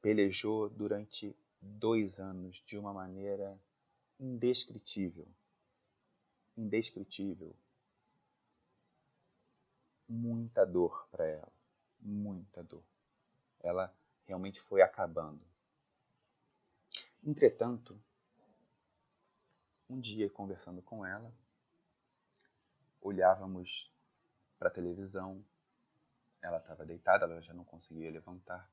Pelejou 0.00 0.68
durante 0.70 1.36
dois 1.60 2.18
anos 2.20 2.62
de 2.64 2.78
uma 2.78 2.92
maneira 2.92 3.58
indescritível. 4.18 5.26
Indescritível. 6.56 7.54
Muita 10.08 10.64
dor 10.64 11.08
para 11.10 11.26
ela. 11.26 11.52
Muita 12.00 12.62
dor. 12.62 12.84
Ela 13.60 13.92
realmente 14.24 14.60
foi 14.62 14.80
acabando. 14.80 15.44
Entretanto, 17.26 18.00
um 19.90 19.98
dia 19.98 20.30
conversando 20.30 20.80
com 20.80 21.04
ela, 21.04 21.34
olhávamos 23.00 23.92
para 24.56 24.68
a 24.68 24.72
televisão, 24.72 25.44
ela 26.40 26.58
estava 26.58 26.86
deitada, 26.86 27.24
ela 27.24 27.42
já 27.42 27.52
não 27.52 27.64
conseguia 27.64 28.12
levantar. 28.12 28.70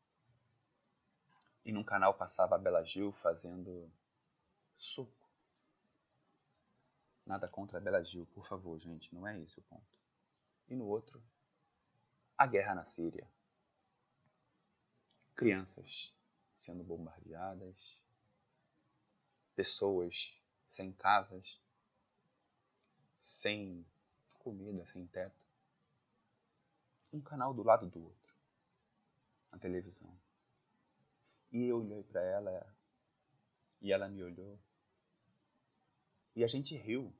E 1.65 1.71
num 1.71 1.83
canal 1.83 2.13
passava 2.13 2.53
a 2.53 2.59
Bela 2.59 2.83
Gil 2.83 3.11
fazendo 3.11 3.91
suco. 4.77 5.27
Nada 7.25 7.47
contra 7.47 7.79
a 7.79 7.81
Bela 7.81 8.03
Gil, 8.03 8.27
por 8.27 8.47
favor, 8.47 8.77
gente, 8.79 9.11
não 9.15 9.25
é 9.27 9.39
esse 9.41 9.57
o 9.57 9.63
ponto. 9.63 9.97
E 10.69 10.75
no 10.75 10.85
outro, 10.85 11.19
a 12.37 12.45
guerra 12.45 12.75
na 12.75 12.85
Síria 12.85 13.27
crianças 15.35 16.13
sendo 16.59 16.83
bombardeadas, 16.83 18.02
pessoas 19.55 20.33
sem 20.67 20.91
casas, 20.91 21.61
sem 23.21 23.85
comida, 24.39 24.85
sem 24.85 25.05
teto. 25.07 25.41
Um 27.11 27.21
canal 27.21 27.53
do 27.53 27.63
lado 27.63 27.87
do 27.87 28.03
outro, 28.03 28.33
na 29.51 29.57
televisão. 29.59 30.13
E 31.51 31.65
eu 31.65 31.77
olhei 31.77 32.03
para 32.03 32.21
ela 32.21 32.75
e 33.79 33.91
ela 33.91 34.07
me 34.07 34.23
olhou. 34.23 34.59
E 36.35 36.43
a 36.43 36.47
gente 36.47 36.75
riu. 36.75 37.13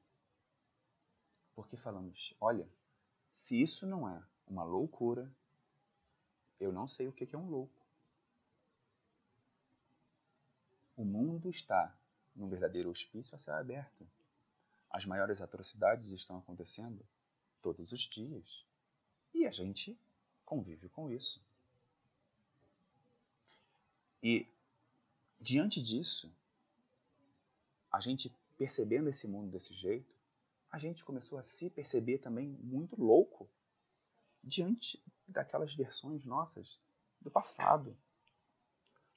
Porque 1.56 1.78
falamos: 1.78 2.36
olha, 2.42 2.68
se 3.32 3.62
isso 3.62 3.86
não 3.86 4.10
é 4.10 4.24
uma 4.48 4.64
loucura, 4.64 5.32
eu 6.60 6.72
não 6.72 6.88
sei 6.88 7.08
o 7.08 7.14
que 7.14 7.28
é 7.32 7.38
um 7.38 7.50
louco. 7.50 7.86
O 10.96 11.06
mundo 11.06 11.50
está 11.50 11.96
num 12.36 12.50
verdadeiro 12.50 12.90
hospício 12.90 13.36
a 13.36 13.40
céu 13.40 13.56
aberto. 13.56 14.08
As 14.90 15.06
maiores 15.06 15.42
atrocidades 15.42 16.10
estão 16.12 16.38
acontecendo 16.38 17.06
todos 17.62 17.92
os 17.92 18.02
dias. 18.02 18.66
E 19.34 19.46
a 19.46 19.52
gente 19.52 19.98
convive 20.46 20.90
com 20.90 21.10
isso. 21.10 21.42
E, 24.22 24.48
diante 25.40 25.82
disso, 25.82 26.32
a 27.92 28.00
gente 28.00 28.32
percebendo 28.58 29.10
esse 29.10 29.28
mundo 29.28 29.52
desse 29.52 29.74
jeito, 29.74 30.14
a 30.72 30.80
gente 30.80 31.04
começou 31.04 31.38
a 31.38 31.44
se 31.44 31.70
perceber 31.70 32.20
também 32.20 32.48
muito 32.62 33.00
louco 33.02 33.50
diante 34.44 35.02
daquelas 35.28 35.76
versões 35.76 36.26
nossas 36.26 36.80
do 37.22 37.32
passado, 37.32 37.96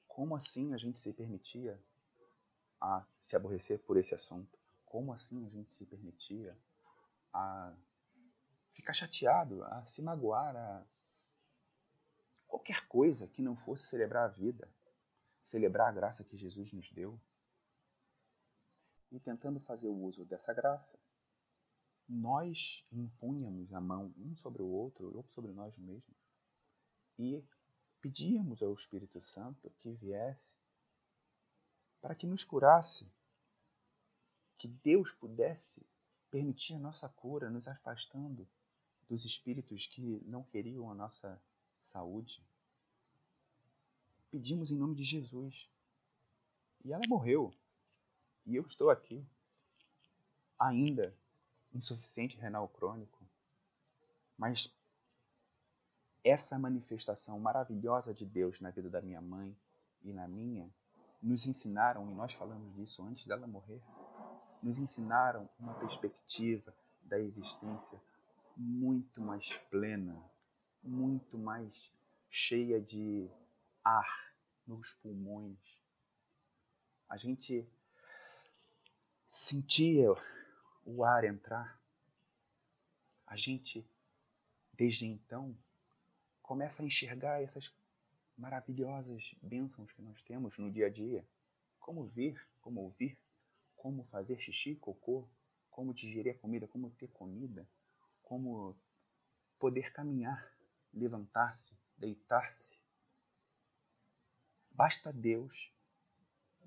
como 0.07 0.37
assim 0.37 0.73
a 0.75 0.77
gente 0.77 0.99
se 0.99 1.13
permitia 1.13 1.81
a 2.81 3.07
se 3.23 3.37
aborrecer 3.37 3.79
por 3.81 3.97
esse 3.97 4.15
assunto? 4.15 4.59
Como 4.85 5.13
assim 5.13 5.45
a 5.47 5.49
gente 5.49 5.75
se 5.75 5.85
permitia 5.85 6.57
a 7.33 7.75
ficar 8.73 8.93
chateado, 8.93 9.63
a 9.65 9.87
se 9.87 10.03
magoar, 10.03 10.57
a 10.57 10.87
qualquer 12.47 12.87
coisa 12.89 13.27
que 13.29 13.43
não 13.43 13.57
fosse 13.57 13.87
celebrar 13.89 14.25
a 14.25 14.33
vida, 14.33 14.69
celebrar 15.45 15.89
a 15.89 15.93
graça 15.93 16.25
que 16.25 16.37
Jesus 16.37 16.73
nos 16.73 16.91
deu? 16.93 17.21
E 19.11 19.21
tentando 19.21 19.61
fazer 19.61 19.89
o 19.89 19.97
uso 19.97 20.25
dessa 20.25 20.53
graça, 20.53 20.99
nós 22.09 22.85
impunhamos 22.93 23.73
a 23.73 23.81
mão 23.81 24.15
um 24.17 24.37
sobre 24.37 24.63
o 24.63 24.69
outro 24.69 25.17
ou 25.17 25.25
sobre 25.29 25.53
nós 25.53 25.77
mesmos 25.77 26.17
e 27.19 27.45
pedíamos 28.01 28.63
ao 28.63 28.73
Espírito 28.75 29.21
Santo 29.21 29.71
que 29.79 29.93
viesse 29.93 30.57
para 32.07 32.15
que 32.15 32.25
nos 32.25 32.45
curasse, 32.45 33.05
que 34.57 34.69
Deus 34.69 35.11
pudesse 35.11 35.85
permitir 36.31 36.75
a 36.75 36.79
nossa 36.79 37.09
cura, 37.09 37.51
nos 37.51 37.67
afastando 37.67 38.47
dos 39.09 39.25
espíritos 39.25 39.89
que 39.89 40.23
não 40.25 40.45
queriam 40.45 40.89
a 40.89 40.95
nossa 40.95 41.43
saúde. 41.83 42.41
Pedimos 44.31 44.71
em 44.71 44.77
nome 44.77 44.95
de 44.95 45.03
Jesus. 45.03 45.69
E 46.85 46.93
ela 46.93 47.03
morreu. 47.09 47.53
E 48.47 48.55
eu 48.55 48.65
estou 48.65 48.89
aqui, 48.89 49.27
ainda 50.57 51.13
insuficiente 51.75 52.37
renal 52.37 52.69
crônico, 52.69 53.21
mas 54.39 54.73
essa 56.23 56.57
manifestação 56.57 57.41
maravilhosa 57.41 58.15
de 58.15 58.25
Deus 58.25 58.61
na 58.61 58.71
vida 58.71 58.89
da 58.89 59.03
minha 59.03 59.21
mãe 59.21 59.57
e 60.05 60.13
na 60.13 60.29
minha 60.29 60.73
nos 61.23 61.47
ensinaram, 61.47 62.11
e 62.11 62.15
nós 62.15 62.33
falamos 62.33 62.75
disso 62.75 63.03
antes 63.03 63.27
dela 63.27 63.47
morrer, 63.47 63.83
nos 64.63 64.79
ensinaram 64.79 65.49
uma 65.59 65.75
perspectiva 65.75 66.75
da 67.03 67.19
existência 67.19 68.01
muito 68.57 69.21
mais 69.21 69.53
plena, 69.71 70.21
muito 70.83 71.39
mais 71.39 71.93
cheia 72.29 72.81
de 72.81 73.31
ar 73.85 74.35
nos 74.67 74.93
pulmões. 74.95 75.59
A 77.09 77.17
gente 77.17 77.69
sentia 79.29 80.11
o 80.85 81.05
ar 81.05 81.25
entrar. 81.25 81.81
A 83.27 83.37
gente, 83.37 83.89
desde 84.73 85.07
então, 85.07 85.57
começa 86.43 86.83
a 86.83 86.87
enxergar 86.87 87.43
essas 87.43 87.69
maravilhosas 88.37 89.35
bênçãos 89.43 89.93
que 89.93 90.03
nós 90.03 90.23
temos 90.23 90.59
no 90.59 90.71
dia 90.71 90.87
a 90.87 90.91
dia. 90.91 91.27
Como 91.79 92.07
ver, 92.07 92.41
como 92.61 92.81
ouvir, 92.81 93.19
como 93.77 94.05
fazer 94.05 94.41
xixi, 94.41 94.75
cocô, 94.77 95.29
como 95.71 95.95
digerir 95.95 96.35
a 96.35 96.39
comida, 96.39 96.67
como 96.67 96.91
ter 96.91 97.09
comida, 97.09 97.69
como 98.23 98.77
poder 99.59 99.93
caminhar, 99.93 100.53
levantar-se, 100.93 101.77
deitar-se. 101.97 102.79
Basta 104.71 105.13
Deus, 105.13 105.73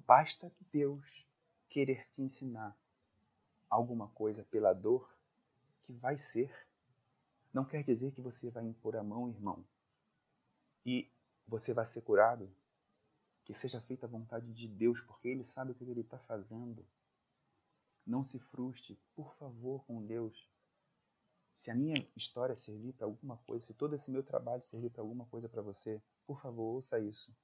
basta 0.06 0.52
Deus 0.72 1.28
querer 1.70 2.10
te 2.12 2.22
ensinar 2.22 2.78
alguma 3.70 4.08
coisa 4.10 4.44
pela 4.46 4.74
dor 4.74 5.08
que 5.82 5.94
vai 5.94 6.18
ser 6.18 6.52
não 7.54 7.66
quer 7.66 7.84
dizer 7.84 8.12
que 8.12 8.22
você 8.22 8.52
vai 8.52 8.64
impor 8.66 8.96
a 8.96 9.04
mão, 9.04 9.30
irmão, 9.30 9.66
e 10.86 11.12
você 11.50 11.74
vai 11.74 11.86
ser 11.86 12.02
curado. 12.02 12.50
Que 13.44 13.54
seja 13.54 13.82
feita 13.82 14.06
a 14.06 14.10
vontade 14.10 14.54
de 14.54 14.68
Deus, 14.68 15.02
porque 15.02 15.28
Ele 15.28 15.44
sabe 15.44 15.72
o 15.72 15.76
que 15.76 15.84
Ele 15.84 16.02
está 16.02 16.20
fazendo. 16.20 16.86
Não 18.06 18.24
se 18.24 18.40
frustre, 18.40 19.00
por 19.16 19.36
favor, 19.36 19.84
com 19.86 20.06
Deus. 20.06 20.48
Se 21.54 21.72
a 21.72 21.76
minha 21.76 22.08
história 22.16 22.56
servir 22.56 22.94
para 22.94 23.08
alguma 23.08 23.38
coisa, 23.38 23.66
se 23.66 23.74
todo 23.74 23.96
esse 23.96 24.12
meu 24.12 24.24
trabalho 24.24 24.64
servir 24.64 24.92
para 24.92 25.02
alguma 25.02 25.26
coisa 25.26 25.50
para 25.50 25.62
você, 25.62 26.02
por 26.26 26.40
favor, 26.42 26.76
ouça 26.76 27.00
isso. 27.00 27.36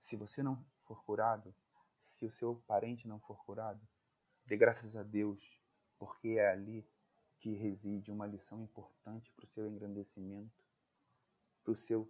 Se 0.00 0.16
você 0.16 0.42
não 0.42 0.62
for 0.84 1.02
curado, 1.04 1.54
se 1.98 2.26
o 2.26 2.30
seu 2.30 2.56
parente 2.66 3.08
não 3.08 3.20
for 3.20 3.42
curado, 3.44 3.80
dê 4.44 4.56
graças 4.56 4.96
a 4.96 5.02
Deus, 5.02 5.40
porque 5.98 6.30
é 6.30 6.50
ali 6.50 6.86
que 7.38 7.54
reside 7.54 8.10
uma 8.10 8.26
lição 8.26 8.62
importante 8.62 9.30
para 9.32 9.44
o 9.44 9.48
seu 9.48 9.66
engrandecimento, 9.66 10.64
para 11.62 11.72
o 11.72 11.76
seu 11.76 12.08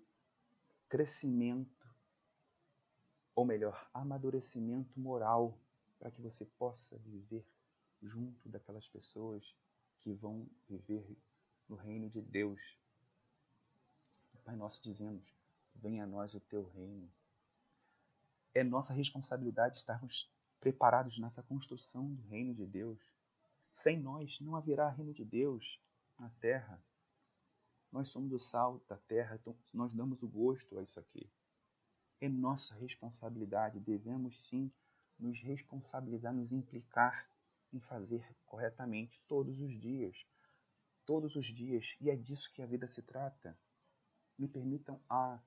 crescimento, 0.89 1.87
ou 3.35 3.45
melhor, 3.45 3.89
amadurecimento 3.93 4.99
moral, 4.99 5.59
para 5.99 6.11
que 6.11 6.21
você 6.21 6.45
possa 6.45 6.99
viver 6.99 7.45
junto 8.03 8.49
daquelas 8.49 8.89
pessoas 8.89 9.55
que 10.01 10.13
vão 10.13 10.49
viver 10.69 11.17
no 11.69 11.77
reino 11.77 12.09
de 12.09 12.21
Deus. 12.21 12.61
Pai 14.47 14.55
nosso 14.55 14.81
dizemos: 14.81 15.25
venha 15.75 16.05
a 16.05 16.07
nós 16.07 16.33
o 16.33 16.39
teu 16.41 16.63
reino. 16.71 17.11
É 18.55 18.63
nossa 18.63 18.95
responsabilidade 18.95 19.77
estarmos 19.77 20.31
preparados 20.61 21.19
nessa 21.19 21.43
construção 21.43 22.15
do 22.15 22.23
reino 22.29 22.55
de 22.55 22.65
Deus. 22.65 22.99
Sem 23.73 24.01
nós 24.01 24.39
não 24.41 24.55
haverá 24.55 24.89
reino 24.89 25.13
de 25.13 25.25
Deus 25.25 25.81
na 26.17 26.31
terra. 26.41 26.81
Nós 27.91 28.09
somos 28.09 28.33
o 28.33 28.39
sal 28.39 28.81
da 28.89 28.97
terra, 28.97 29.37
então 29.37 29.57
nós 29.73 29.93
damos 29.93 30.23
o 30.23 30.29
gosto 30.29 30.79
a 30.79 30.83
isso 30.83 30.99
aqui. 30.99 31.31
É 32.21 32.29
nossa 32.29 32.75
responsabilidade, 32.75 33.81
devemos 33.81 34.49
sim 34.49 34.73
nos 35.19 35.41
responsabilizar, 35.41 36.35
nos 36.35 36.53
implicar 36.53 37.29
em 37.73 37.81
fazer 37.81 38.27
corretamente 38.45 39.23
todos 39.27 39.61
os 39.61 39.79
dias. 39.81 40.27
Todos 41.05 41.37
os 41.37 41.47
dias, 41.47 41.97
e 42.01 42.11
é 42.11 42.17
disso 42.17 42.53
que 42.53 42.63
a 42.63 42.67
vida 42.67 42.89
se 42.89 43.03
trata. 43.03 43.57
Me 44.37 44.49
permitam 44.49 45.01
a 45.09 45.41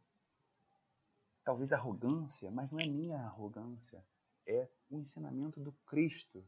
talvez 1.44 1.74
arrogância, 1.74 2.50
mas 2.50 2.72
não 2.72 2.80
é 2.80 2.86
minha 2.86 3.20
arrogância, 3.20 4.06
é 4.46 4.70
o 4.90 5.00
ensinamento 5.00 5.60
do 5.60 5.72
Cristo. 5.86 6.48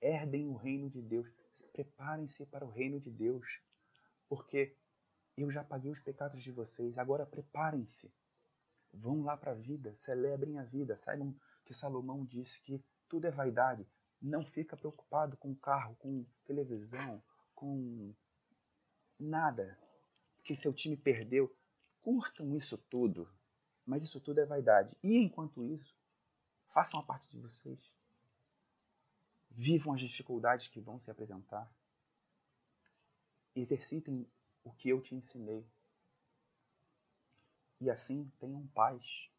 Herdem 0.00 0.46
o 0.46 0.54
reino 0.54 0.88
de 0.88 1.02
Deus, 1.02 1.28
preparem-se 1.72 2.46
para 2.46 2.64
o 2.64 2.70
reino 2.70 3.00
de 3.00 3.10
Deus 3.10 3.60
porque 4.30 4.76
eu 5.36 5.50
já 5.50 5.64
paguei 5.64 5.90
os 5.90 5.98
pecados 5.98 6.40
de 6.40 6.52
vocês, 6.52 6.96
agora 6.96 7.26
preparem-se. 7.26 8.14
Vão 8.92 9.22
lá 9.22 9.36
para 9.36 9.50
a 9.50 9.54
vida, 9.54 9.92
celebrem 9.96 10.58
a 10.58 10.62
vida. 10.62 10.96
Saibam 10.96 11.34
que 11.64 11.74
Salomão 11.74 12.24
disse 12.24 12.62
que 12.62 12.82
tudo 13.08 13.26
é 13.26 13.30
vaidade. 13.32 13.84
Não 14.22 14.44
fica 14.46 14.76
preocupado 14.76 15.36
com 15.36 15.54
carro, 15.54 15.96
com 15.96 16.24
televisão, 16.44 17.20
com 17.56 18.14
nada. 19.18 19.76
Que 20.44 20.54
seu 20.54 20.72
time 20.72 20.96
perdeu. 20.96 21.52
Curtam 22.00 22.54
isso 22.56 22.78
tudo. 22.78 23.28
Mas 23.84 24.04
isso 24.04 24.20
tudo 24.20 24.40
é 24.40 24.46
vaidade. 24.46 24.96
E 25.02 25.16
enquanto 25.16 25.64
isso, 25.64 25.96
façam 26.72 27.00
a 27.00 27.02
parte 27.02 27.28
de 27.28 27.38
vocês. 27.38 27.80
Vivam 29.50 29.94
as 29.94 30.00
dificuldades 30.00 30.68
que 30.68 30.80
vão 30.80 31.00
se 31.00 31.10
apresentar 31.10 31.68
exercitem 33.54 34.26
o 34.64 34.72
que 34.72 34.88
eu 34.88 35.00
te 35.00 35.14
ensinei. 35.14 35.66
E 37.80 37.90
assim 37.90 38.30
tenham 38.38 38.66
paz. 38.68 39.30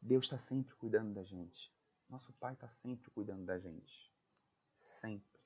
Deus 0.00 0.24
está 0.24 0.38
sempre 0.38 0.74
cuidando 0.74 1.14
da 1.14 1.22
gente. 1.22 1.72
Nosso 2.08 2.32
Pai 2.34 2.54
está 2.54 2.66
sempre 2.66 3.10
cuidando 3.10 3.44
da 3.44 3.58
gente. 3.58 4.12
Sempre. 4.78 5.40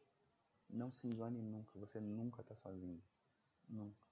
Não 0.68 0.90
se 0.90 1.06
engane 1.06 1.42
nunca. 1.42 1.78
Você 1.78 2.00
nunca 2.00 2.40
está 2.40 2.54
sozinho. 2.56 3.02
Nunca. 3.68 4.08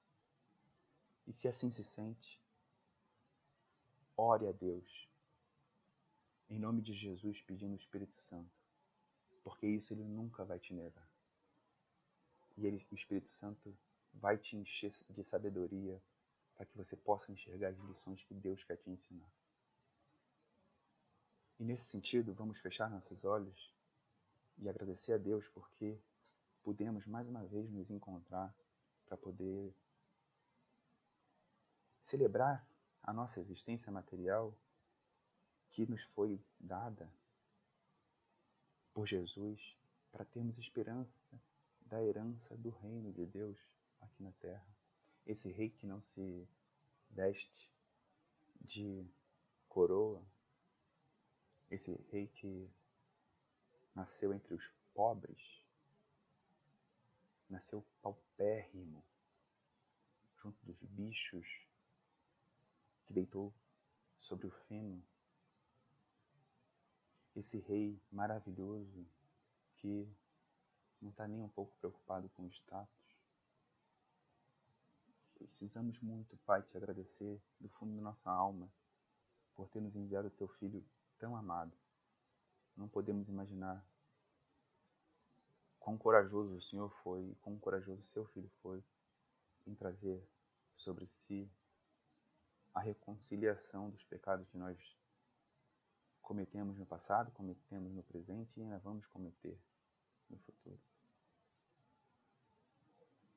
E 1.26 1.32
se 1.32 1.46
assim 1.48 1.70
se 1.70 1.84
sente, 1.84 2.40
ore 4.16 4.48
a 4.48 4.52
Deus. 4.52 5.08
Em 6.48 6.58
nome 6.58 6.82
de 6.82 6.92
Jesus, 6.92 7.40
pedindo 7.42 7.72
o 7.72 7.76
Espírito 7.76 8.20
Santo 8.20 8.59
porque 9.42 9.66
isso 9.66 9.92
ele 9.92 10.04
nunca 10.04 10.44
vai 10.44 10.58
te 10.58 10.74
negar. 10.74 11.08
E 12.56 12.66
ele, 12.66 12.86
o 12.90 12.94
Espírito 12.94 13.30
Santo 13.30 13.76
vai 14.12 14.36
te 14.36 14.56
encher 14.56 14.90
de 15.08 15.24
sabedoria 15.24 16.00
para 16.54 16.66
que 16.66 16.76
você 16.76 16.96
possa 16.96 17.32
enxergar 17.32 17.68
as 17.68 17.78
lições 17.78 18.22
que 18.24 18.34
Deus 18.34 18.62
quer 18.64 18.76
te 18.76 18.90
ensinar. 18.90 19.30
E 21.58 21.64
nesse 21.64 21.84
sentido, 21.86 22.34
vamos 22.34 22.58
fechar 22.58 22.90
nossos 22.90 23.24
olhos 23.24 23.74
e 24.58 24.68
agradecer 24.68 25.12
a 25.12 25.18
Deus 25.18 25.46
porque 25.48 25.98
pudemos 26.62 27.06
mais 27.06 27.28
uma 27.28 27.46
vez 27.46 27.70
nos 27.70 27.90
encontrar 27.90 28.54
para 29.06 29.16
poder 29.16 29.74
celebrar 32.02 32.66
a 33.02 33.12
nossa 33.12 33.40
existência 33.40 33.90
material 33.90 34.54
que 35.70 35.86
nos 35.86 36.02
foi 36.02 36.42
dada 36.58 37.10
por 39.00 39.06
Jesus 39.06 39.74
para 40.12 40.26
termos 40.26 40.58
esperança 40.58 41.40
da 41.86 42.04
herança 42.04 42.54
do 42.58 42.68
reino 42.68 43.10
de 43.10 43.24
Deus 43.24 43.58
aqui 43.98 44.22
na 44.22 44.30
terra. 44.32 44.76
Esse 45.26 45.50
rei 45.50 45.70
que 45.70 45.86
não 45.86 46.02
se 46.02 46.46
veste 47.08 47.72
de 48.60 49.10
coroa, 49.70 50.22
esse 51.70 51.94
rei 52.10 52.26
que 52.26 52.70
nasceu 53.94 54.34
entre 54.34 54.52
os 54.52 54.70
pobres, 54.92 55.64
nasceu 57.48 57.82
paupérrimo, 58.02 59.02
junto 60.36 60.62
dos 60.66 60.82
bichos, 60.82 61.48
que 63.06 63.14
deitou 63.14 63.50
sobre 64.18 64.46
o 64.46 64.50
feno 64.68 65.02
esse 67.36 67.58
rei 67.60 68.00
maravilhoso 68.10 69.06
que 69.78 70.08
não 71.00 71.10
está 71.10 71.26
nem 71.26 71.40
um 71.40 71.48
pouco 71.48 71.76
preocupado 71.78 72.28
com 72.30 72.44
o 72.44 72.48
status. 72.48 73.00
Precisamos 75.34 75.98
muito, 76.00 76.36
Pai, 76.38 76.62
te 76.62 76.76
agradecer 76.76 77.40
do 77.58 77.68
fundo 77.68 77.96
da 77.96 78.02
nossa 78.02 78.30
alma 78.30 78.70
por 79.54 79.68
ter 79.68 79.80
nos 79.80 79.96
enviado 79.96 80.28
o 80.28 80.32
teu 80.32 80.48
filho 80.48 80.84
tão 81.18 81.34
amado. 81.34 81.72
Não 82.76 82.88
podemos 82.88 83.28
imaginar 83.28 83.84
quão 85.78 85.96
corajoso 85.96 86.56
o 86.56 86.62
Senhor 86.62 86.90
foi 87.02 87.22
e 87.22 87.34
quão 87.36 87.58
corajoso 87.58 88.02
seu 88.04 88.26
filho 88.26 88.50
foi 88.62 88.84
em 89.66 89.74
trazer 89.74 90.22
sobre 90.76 91.06
si 91.06 91.50
a 92.74 92.80
reconciliação 92.80 93.90
dos 93.90 94.04
pecados 94.04 94.48
que 94.48 94.58
nós 94.58 94.78
cometemos 96.30 96.78
no 96.78 96.86
passado, 96.86 97.32
cometemos 97.32 97.92
no 97.92 98.04
presente 98.04 98.56
e 98.56 98.62
ainda 98.62 98.78
vamos 98.78 99.04
cometer 99.08 99.60
no 100.28 100.38
futuro. 100.38 100.80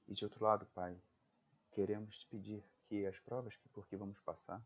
E 0.08 0.14
de 0.14 0.24
outro 0.24 0.46
lado, 0.46 0.68
Pai, 0.68 0.96
queremos 1.72 2.20
te 2.20 2.28
pedir 2.28 2.64
que 2.84 3.08
as 3.08 3.18
provas 3.18 3.58
que 3.58 3.68
por 3.70 3.88
que 3.88 3.98
vamos 3.98 4.20
passar, 4.20 4.64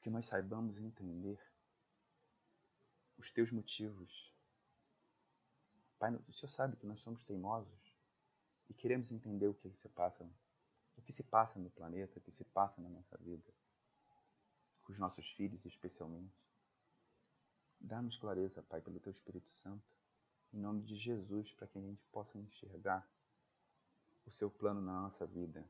que 0.00 0.08
nós 0.08 0.24
saibamos 0.24 0.78
entender 0.78 1.38
os 3.18 3.30
teus 3.30 3.52
motivos. 3.52 4.32
Pai, 5.98 6.14
o 6.14 6.32
Senhor 6.32 6.48
sabe 6.48 6.76
que 6.78 6.86
nós 6.86 6.98
somos 7.00 7.24
teimosos 7.24 7.94
e 8.70 8.72
queremos 8.72 9.12
entender 9.12 9.48
o 9.48 9.54
que 9.54 9.68
se 9.76 9.90
passa, 9.90 10.24
o 10.96 11.02
que 11.02 11.12
se 11.12 11.22
passa 11.22 11.58
no 11.58 11.68
planeta, 11.68 12.18
o 12.18 12.22
que 12.22 12.32
se 12.32 12.42
passa 12.42 12.80
na 12.80 12.88
nossa 12.88 13.18
vida 13.18 13.52
os 14.88 14.98
nossos 14.98 15.30
filhos 15.32 15.64
especialmente. 15.64 16.34
Dá-nos 17.80 18.16
clareza, 18.16 18.62
Pai, 18.62 18.80
pelo 18.80 19.00
Teu 19.00 19.12
Espírito 19.12 19.50
Santo, 19.52 19.84
em 20.52 20.58
nome 20.58 20.82
de 20.82 20.96
Jesus, 20.96 21.52
para 21.52 21.66
que 21.66 21.78
a 21.78 21.82
gente 21.82 22.04
possa 22.06 22.38
enxergar 22.38 23.06
o 24.26 24.30
Seu 24.30 24.50
plano 24.50 24.80
na 24.80 25.02
nossa 25.02 25.26
vida 25.26 25.64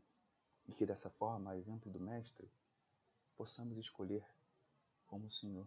e 0.66 0.72
que 0.72 0.86
dessa 0.86 1.10
forma, 1.10 1.50
a 1.50 1.56
exemplo 1.56 1.90
do 1.90 2.00
Mestre, 2.00 2.50
possamos 3.36 3.76
escolher 3.78 4.24
como 5.06 5.26
o 5.26 5.30
Senhor, 5.30 5.66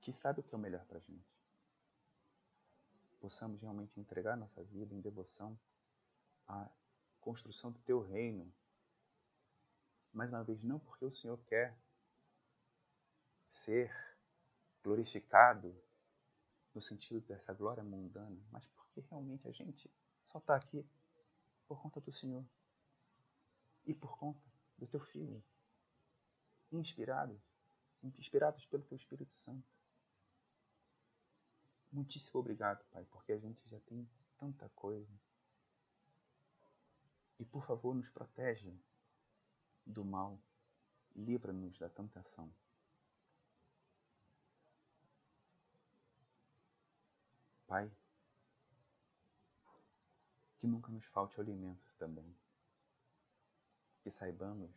que 0.00 0.12
sabe 0.12 0.40
o 0.40 0.42
que 0.42 0.54
é 0.54 0.58
o 0.58 0.60
melhor 0.60 0.84
para 0.86 0.98
a 0.98 1.00
gente. 1.00 1.34
Possamos 3.20 3.60
realmente 3.60 3.98
entregar 3.98 4.36
nossa 4.36 4.62
vida 4.64 4.94
em 4.94 5.00
devoção 5.00 5.58
à 6.46 6.68
construção 7.20 7.72
do 7.72 7.78
Teu 7.80 8.00
reino. 8.00 8.52
Mais 10.12 10.30
uma 10.30 10.44
vez, 10.44 10.62
não 10.62 10.78
porque 10.78 11.04
o 11.04 11.10
Senhor 11.10 11.38
quer 11.46 11.76
ser 13.54 13.94
glorificado 14.82 15.74
no 16.74 16.82
sentido 16.82 17.20
dessa 17.20 17.54
glória 17.54 17.84
mundana, 17.84 18.44
mas 18.50 18.66
porque 18.66 19.00
realmente 19.02 19.46
a 19.46 19.52
gente 19.52 19.90
só 20.26 20.38
está 20.38 20.56
aqui 20.56 20.84
por 21.66 21.80
conta 21.80 22.00
do 22.00 22.12
Senhor 22.12 22.44
e 23.86 23.94
por 23.94 24.18
conta 24.18 24.40
do 24.76 24.86
teu 24.86 25.00
Filho, 25.00 25.42
inspirados, 26.72 27.40
inspirados 28.18 28.66
pelo 28.66 28.82
teu 28.84 28.96
Espírito 28.96 29.34
Santo. 29.38 29.72
Muitíssimo 31.92 32.40
obrigado, 32.40 32.84
Pai, 32.86 33.04
porque 33.04 33.32
a 33.32 33.38
gente 33.38 33.68
já 33.68 33.78
tem 33.80 34.08
tanta 34.36 34.68
coisa. 34.70 35.14
E 37.38 37.44
por 37.44 37.64
favor, 37.64 37.94
nos 37.94 38.10
protege 38.10 38.76
do 39.86 40.04
mal. 40.04 40.40
Livra-nos 41.14 41.78
da 41.78 41.88
tentação. 41.88 42.52
Pai, 47.66 47.90
que 50.58 50.66
nunca 50.66 50.90
nos 50.92 51.04
falte 51.06 51.40
alimento 51.40 51.94
também. 51.98 52.36
Que 54.02 54.10
saibamos 54.10 54.70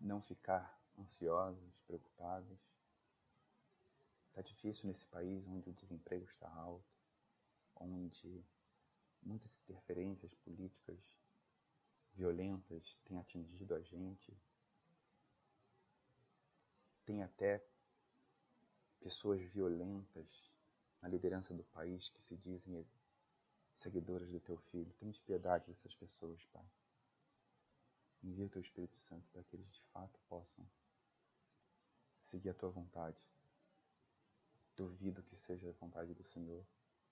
não 0.00 0.20
ficar 0.20 0.78
ansiosos, 0.98 1.80
preocupados. 1.86 2.58
Está 4.28 4.42
difícil 4.42 4.88
nesse 4.88 5.06
país 5.06 5.46
onde 5.46 5.70
o 5.70 5.74
desemprego 5.74 6.24
está 6.26 6.48
alto, 6.52 6.84
onde 7.76 8.44
muitas 9.22 9.56
interferências 9.58 10.34
políticas 10.34 10.98
violentas 12.14 12.96
têm 13.04 13.18
atingido 13.18 13.74
a 13.74 13.80
gente. 13.80 14.36
Tem 17.04 17.22
até 17.22 17.64
pessoas 19.00 19.40
violentas 19.42 20.53
na 21.04 21.10
liderança 21.10 21.52
do 21.52 21.62
país 21.64 22.08
que 22.08 22.22
se 22.22 22.34
dizem 22.34 22.82
seguidoras 23.74 24.26
do 24.30 24.40
teu 24.40 24.56
filho. 24.56 24.90
Tem 24.94 25.12
piedade 25.12 25.66
dessas 25.66 25.94
pessoas, 25.94 26.42
Pai. 26.46 26.64
Envia 28.22 28.46
o 28.46 28.48
teu 28.48 28.62
Espírito 28.62 28.96
Santo 28.96 29.28
para 29.30 29.42
que 29.42 29.54
eles 29.54 29.70
de 29.70 29.82
fato 29.92 30.18
possam 30.30 30.66
seguir 32.22 32.48
a 32.48 32.54
tua 32.54 32.70
vontade. 32.70 33.18
Duvido 34.74 35.22
que 35.24 35.36
seja 35.36 35.68
a 35.68 35.72
vontade 35.72 36.14
do 36.14 36.24
Senhor 36.24 36.64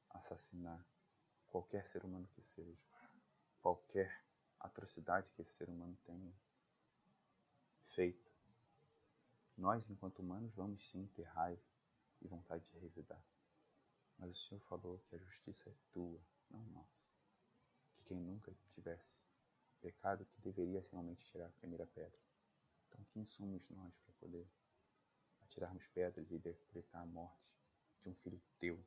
assassinar 0.09 0.83
qualquer 1.49 1.87
ser 1.89 2.03
humano 2.03 2.27
que 2.35 2.41
seja, 2.41 2.81
qualquer 3.61 4.25
atrocidade 4.59 5.31
que 5.35 5.43
esse 5.43 5.53
ser 5.53 5.69
humano 5.69 5.99
tenha 6.07 6.33
feito. 7.89 8.33
Nós, 9.59 9.91
enquanto 9.91 10.21
humanos, 10.21 10.55
vamos 10.55 10.83
sim 10.89 11.07
ter 11.09 11.25
raiva 11.25 11.61
e 12.23 12.27
vontade 12.27 12.65
de 12.71 12.79
revidar. 12.79 13.23
Mas 14.23 14.31
o 14.31 14.35
Senhor 14.47 14.61
falou 14.61 15.01
que 15.09 15.17
a 15.17 15.19
justiça 15.19 15.69
é 15.69 15.75
tua, 15.93 16.21
não 16.49 16.63
nossa. 16.67 17.03
Que 17.97 18.05
quem 18.05 18.21
nunca 18.21 18.55
tivesse 18.73 19.19
pecado, 19.81 20.25
que 20.25 20.41
deveria 20.43 20.81
realmente 20.93 21.25
tirar 21.25 21.47
a 21.47 21.59
primeira 21.59 21.85
pedra. 21.89 22.21
Então, 22.87 23.05
quem 23.11 23.27
somos 23.27 23.69
nós 23.69 23.93
para 23.99 24.13
poder 24.21 24.47
atirarmos 25.41 25.85
pedras 25.89 26.31
e 26.31 26.39
decretar 26.39 27.03
a 27.03 27.07
morte 27.07 27.53
de 28.01 28.11
um 28.11 28.15
filho 28.15 28.41
teu? 28.61 28.81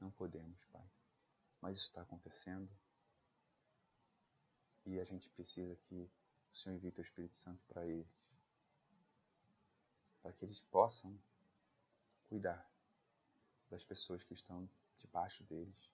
Não 0.00 0.10
podemos, 0.12 0.64
Pai. 0.72 0.90
Mas 1.60 1.76
isso 1.76 1.88
está 1.88 2.00
acontecendo. 2.00 2.70
E 4.86 4.98
a 4.98 5.04
gente 5.04 5.28
precisa 5.28 5.76
que 5.76 5.96
o 6.50 6.56
Senhor 6.56 6.76
envie 6.76 6.94
o 6.96 7.02
Espírito 7.02 7.36
Santo 7.36 7.62
para 7.66 7.86
eles. 7.86 8.26
Para 10.22 10.32
que 10.32 10.46
eles 10.46 10.62
possam 10.62 11.14
cuidar 12.26 12.66
das 13.70 13.84
pessoas 13.84 14.22
que 14.22 14.34
estão 14.34 14.68
debaixo 14.96 15.42
deles. 15.44 15.90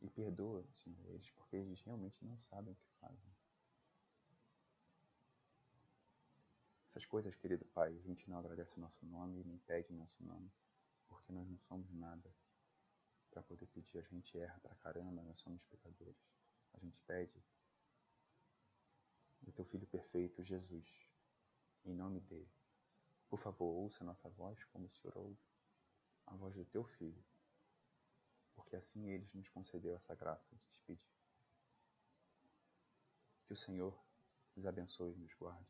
E 0.00 0.10
perdoa, 0.10 0.64
Senhor, 0.74 1.06
eles, 1.10 1.30
porque 1.30 1.56
eles 1.56 1.80
realmente 1.82 2.24
não 2.24 2.36
sabem 2.38 2.72
o 2.72 2.76
que 2.76 2.88
fazem. 3.00 3.32
Essas 6.90 7.06
coisas, 7.06 7.34
querido 7.36 7.64
Pai, 7.66 7.96
a 7.96 8.02
gente 8.02 8.28
não 8.28 8.38
agradece 8.38 8.76
o 8.76 8.80
nosso 8.80 9.06
nome 9.06 9.40
e 9.40 9.44
nem 9.44 9.58
pede 9.58 9.92
o 9.92 9.96
nosso 9.96 10.22
nome, 10.22 10.52
porque 11.08 11.32
nós 11.32 11.48
não 11.48 11.58
somos 11.60 11.90
nada 11.92 12.34
para 13.30 13.42
poder 13.42 13.66
pedir. 13.68 13.98
A 13.98 14.02
gente 14.02 14.36
erra 14.38 14.58
pra 14.60 14.74
caramba, 14.74 15.22
nós 15.22 15.38
somos 15.38 15.62
pecadores. 15.64 16.20
A 16.74 16.78
gente 16.80 17.00
pede 17.06 17.42
do 19.40 19.52
teu 19.52 19.64
Filho 19.64 19.86
perfeito, 19.86 20.42
Jesus, 20.42 21.08
em 21.84 21.94
nome 21.94 22.20
dele. 22.20 22.61
Por 23.32 23.38
favor, 23.38 23.64
ouça 23.64 24.04
nossa 24.04 24.28
voz 24.28 24.62
como 24.64 24.84
o 24.84 24.90
Senhor 24.90 25.16
ouve 25.16 25.40
a 26.26 26.36
voz 26.36 26.54
do 26.54 26.66
teu 26.66 26.84
Filho, 26.84 27.24
porque 28.54 28.76
assim 28.76 29.08
ele 29.08 29.26
nos 29.32 29.48
concedeu 29.48 29.96
essa 29.96 30.14
graça 30.14 30.54
de 30.54 30.70
te 30.70 30.82
pedir. 30.82 31.10
Que 33.46 33.54
o 33.54 33.56
Senhor 33.56 33.98
nos 34.54 34.66
abençoe 34.66 35.14
e 35.14 35.16
nos 35.16 35.32
guarde. 35.32 35.66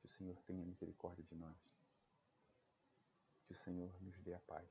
Que 0.00 0.06
o 0.06 0.10
Senhor 0.10 0.36
tenha 0.42 0.66
misericórdia 0.66 1.22
de 1.22 1.36
nós. 1.36 1.56
Que 3.46 3.52
o 3.52 3.56
Senhor 3.56 3.94
nos 4.02 4.18
dê 4.22 4.34
a 4.34 4.40
paz. 4.40 4.68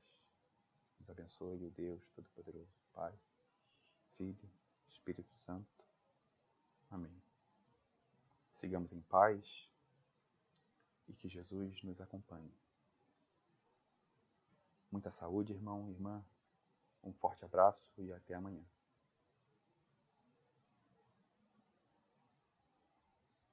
Nos 1.00 1.08
abençoe 1.08 1.64
o 1.64 1.70
Deus 1.70 2.06
Todo-Poderoso, 2.10 2.84
Pai, 2.92 3.18
Filho, 4.12 4.50
Espírito 4.88 5.30
Santo. 5.30 5.82
Amém. 6.90 7.18
Sigamos 8.56 8.92
em 8.92 9.00
paz 9.00 9.70
e 11.08 11.12
que 11.12 11.28
Jesus 11.28 11.82
nos 11.82 12.00
acompanhe. 12.00 12.52
Muita 14.90 15.10
saúde, 15.10 15.52
irmão 15.52 15.88
e 15.88 15.92
irmã. 15.92 16.24
Um 17.02 17.12
forte 17.12 17.44
abraço 17.44 17.90
e 17.98 18.12
até 18.12 18.34
amanhã. 18.34 18.64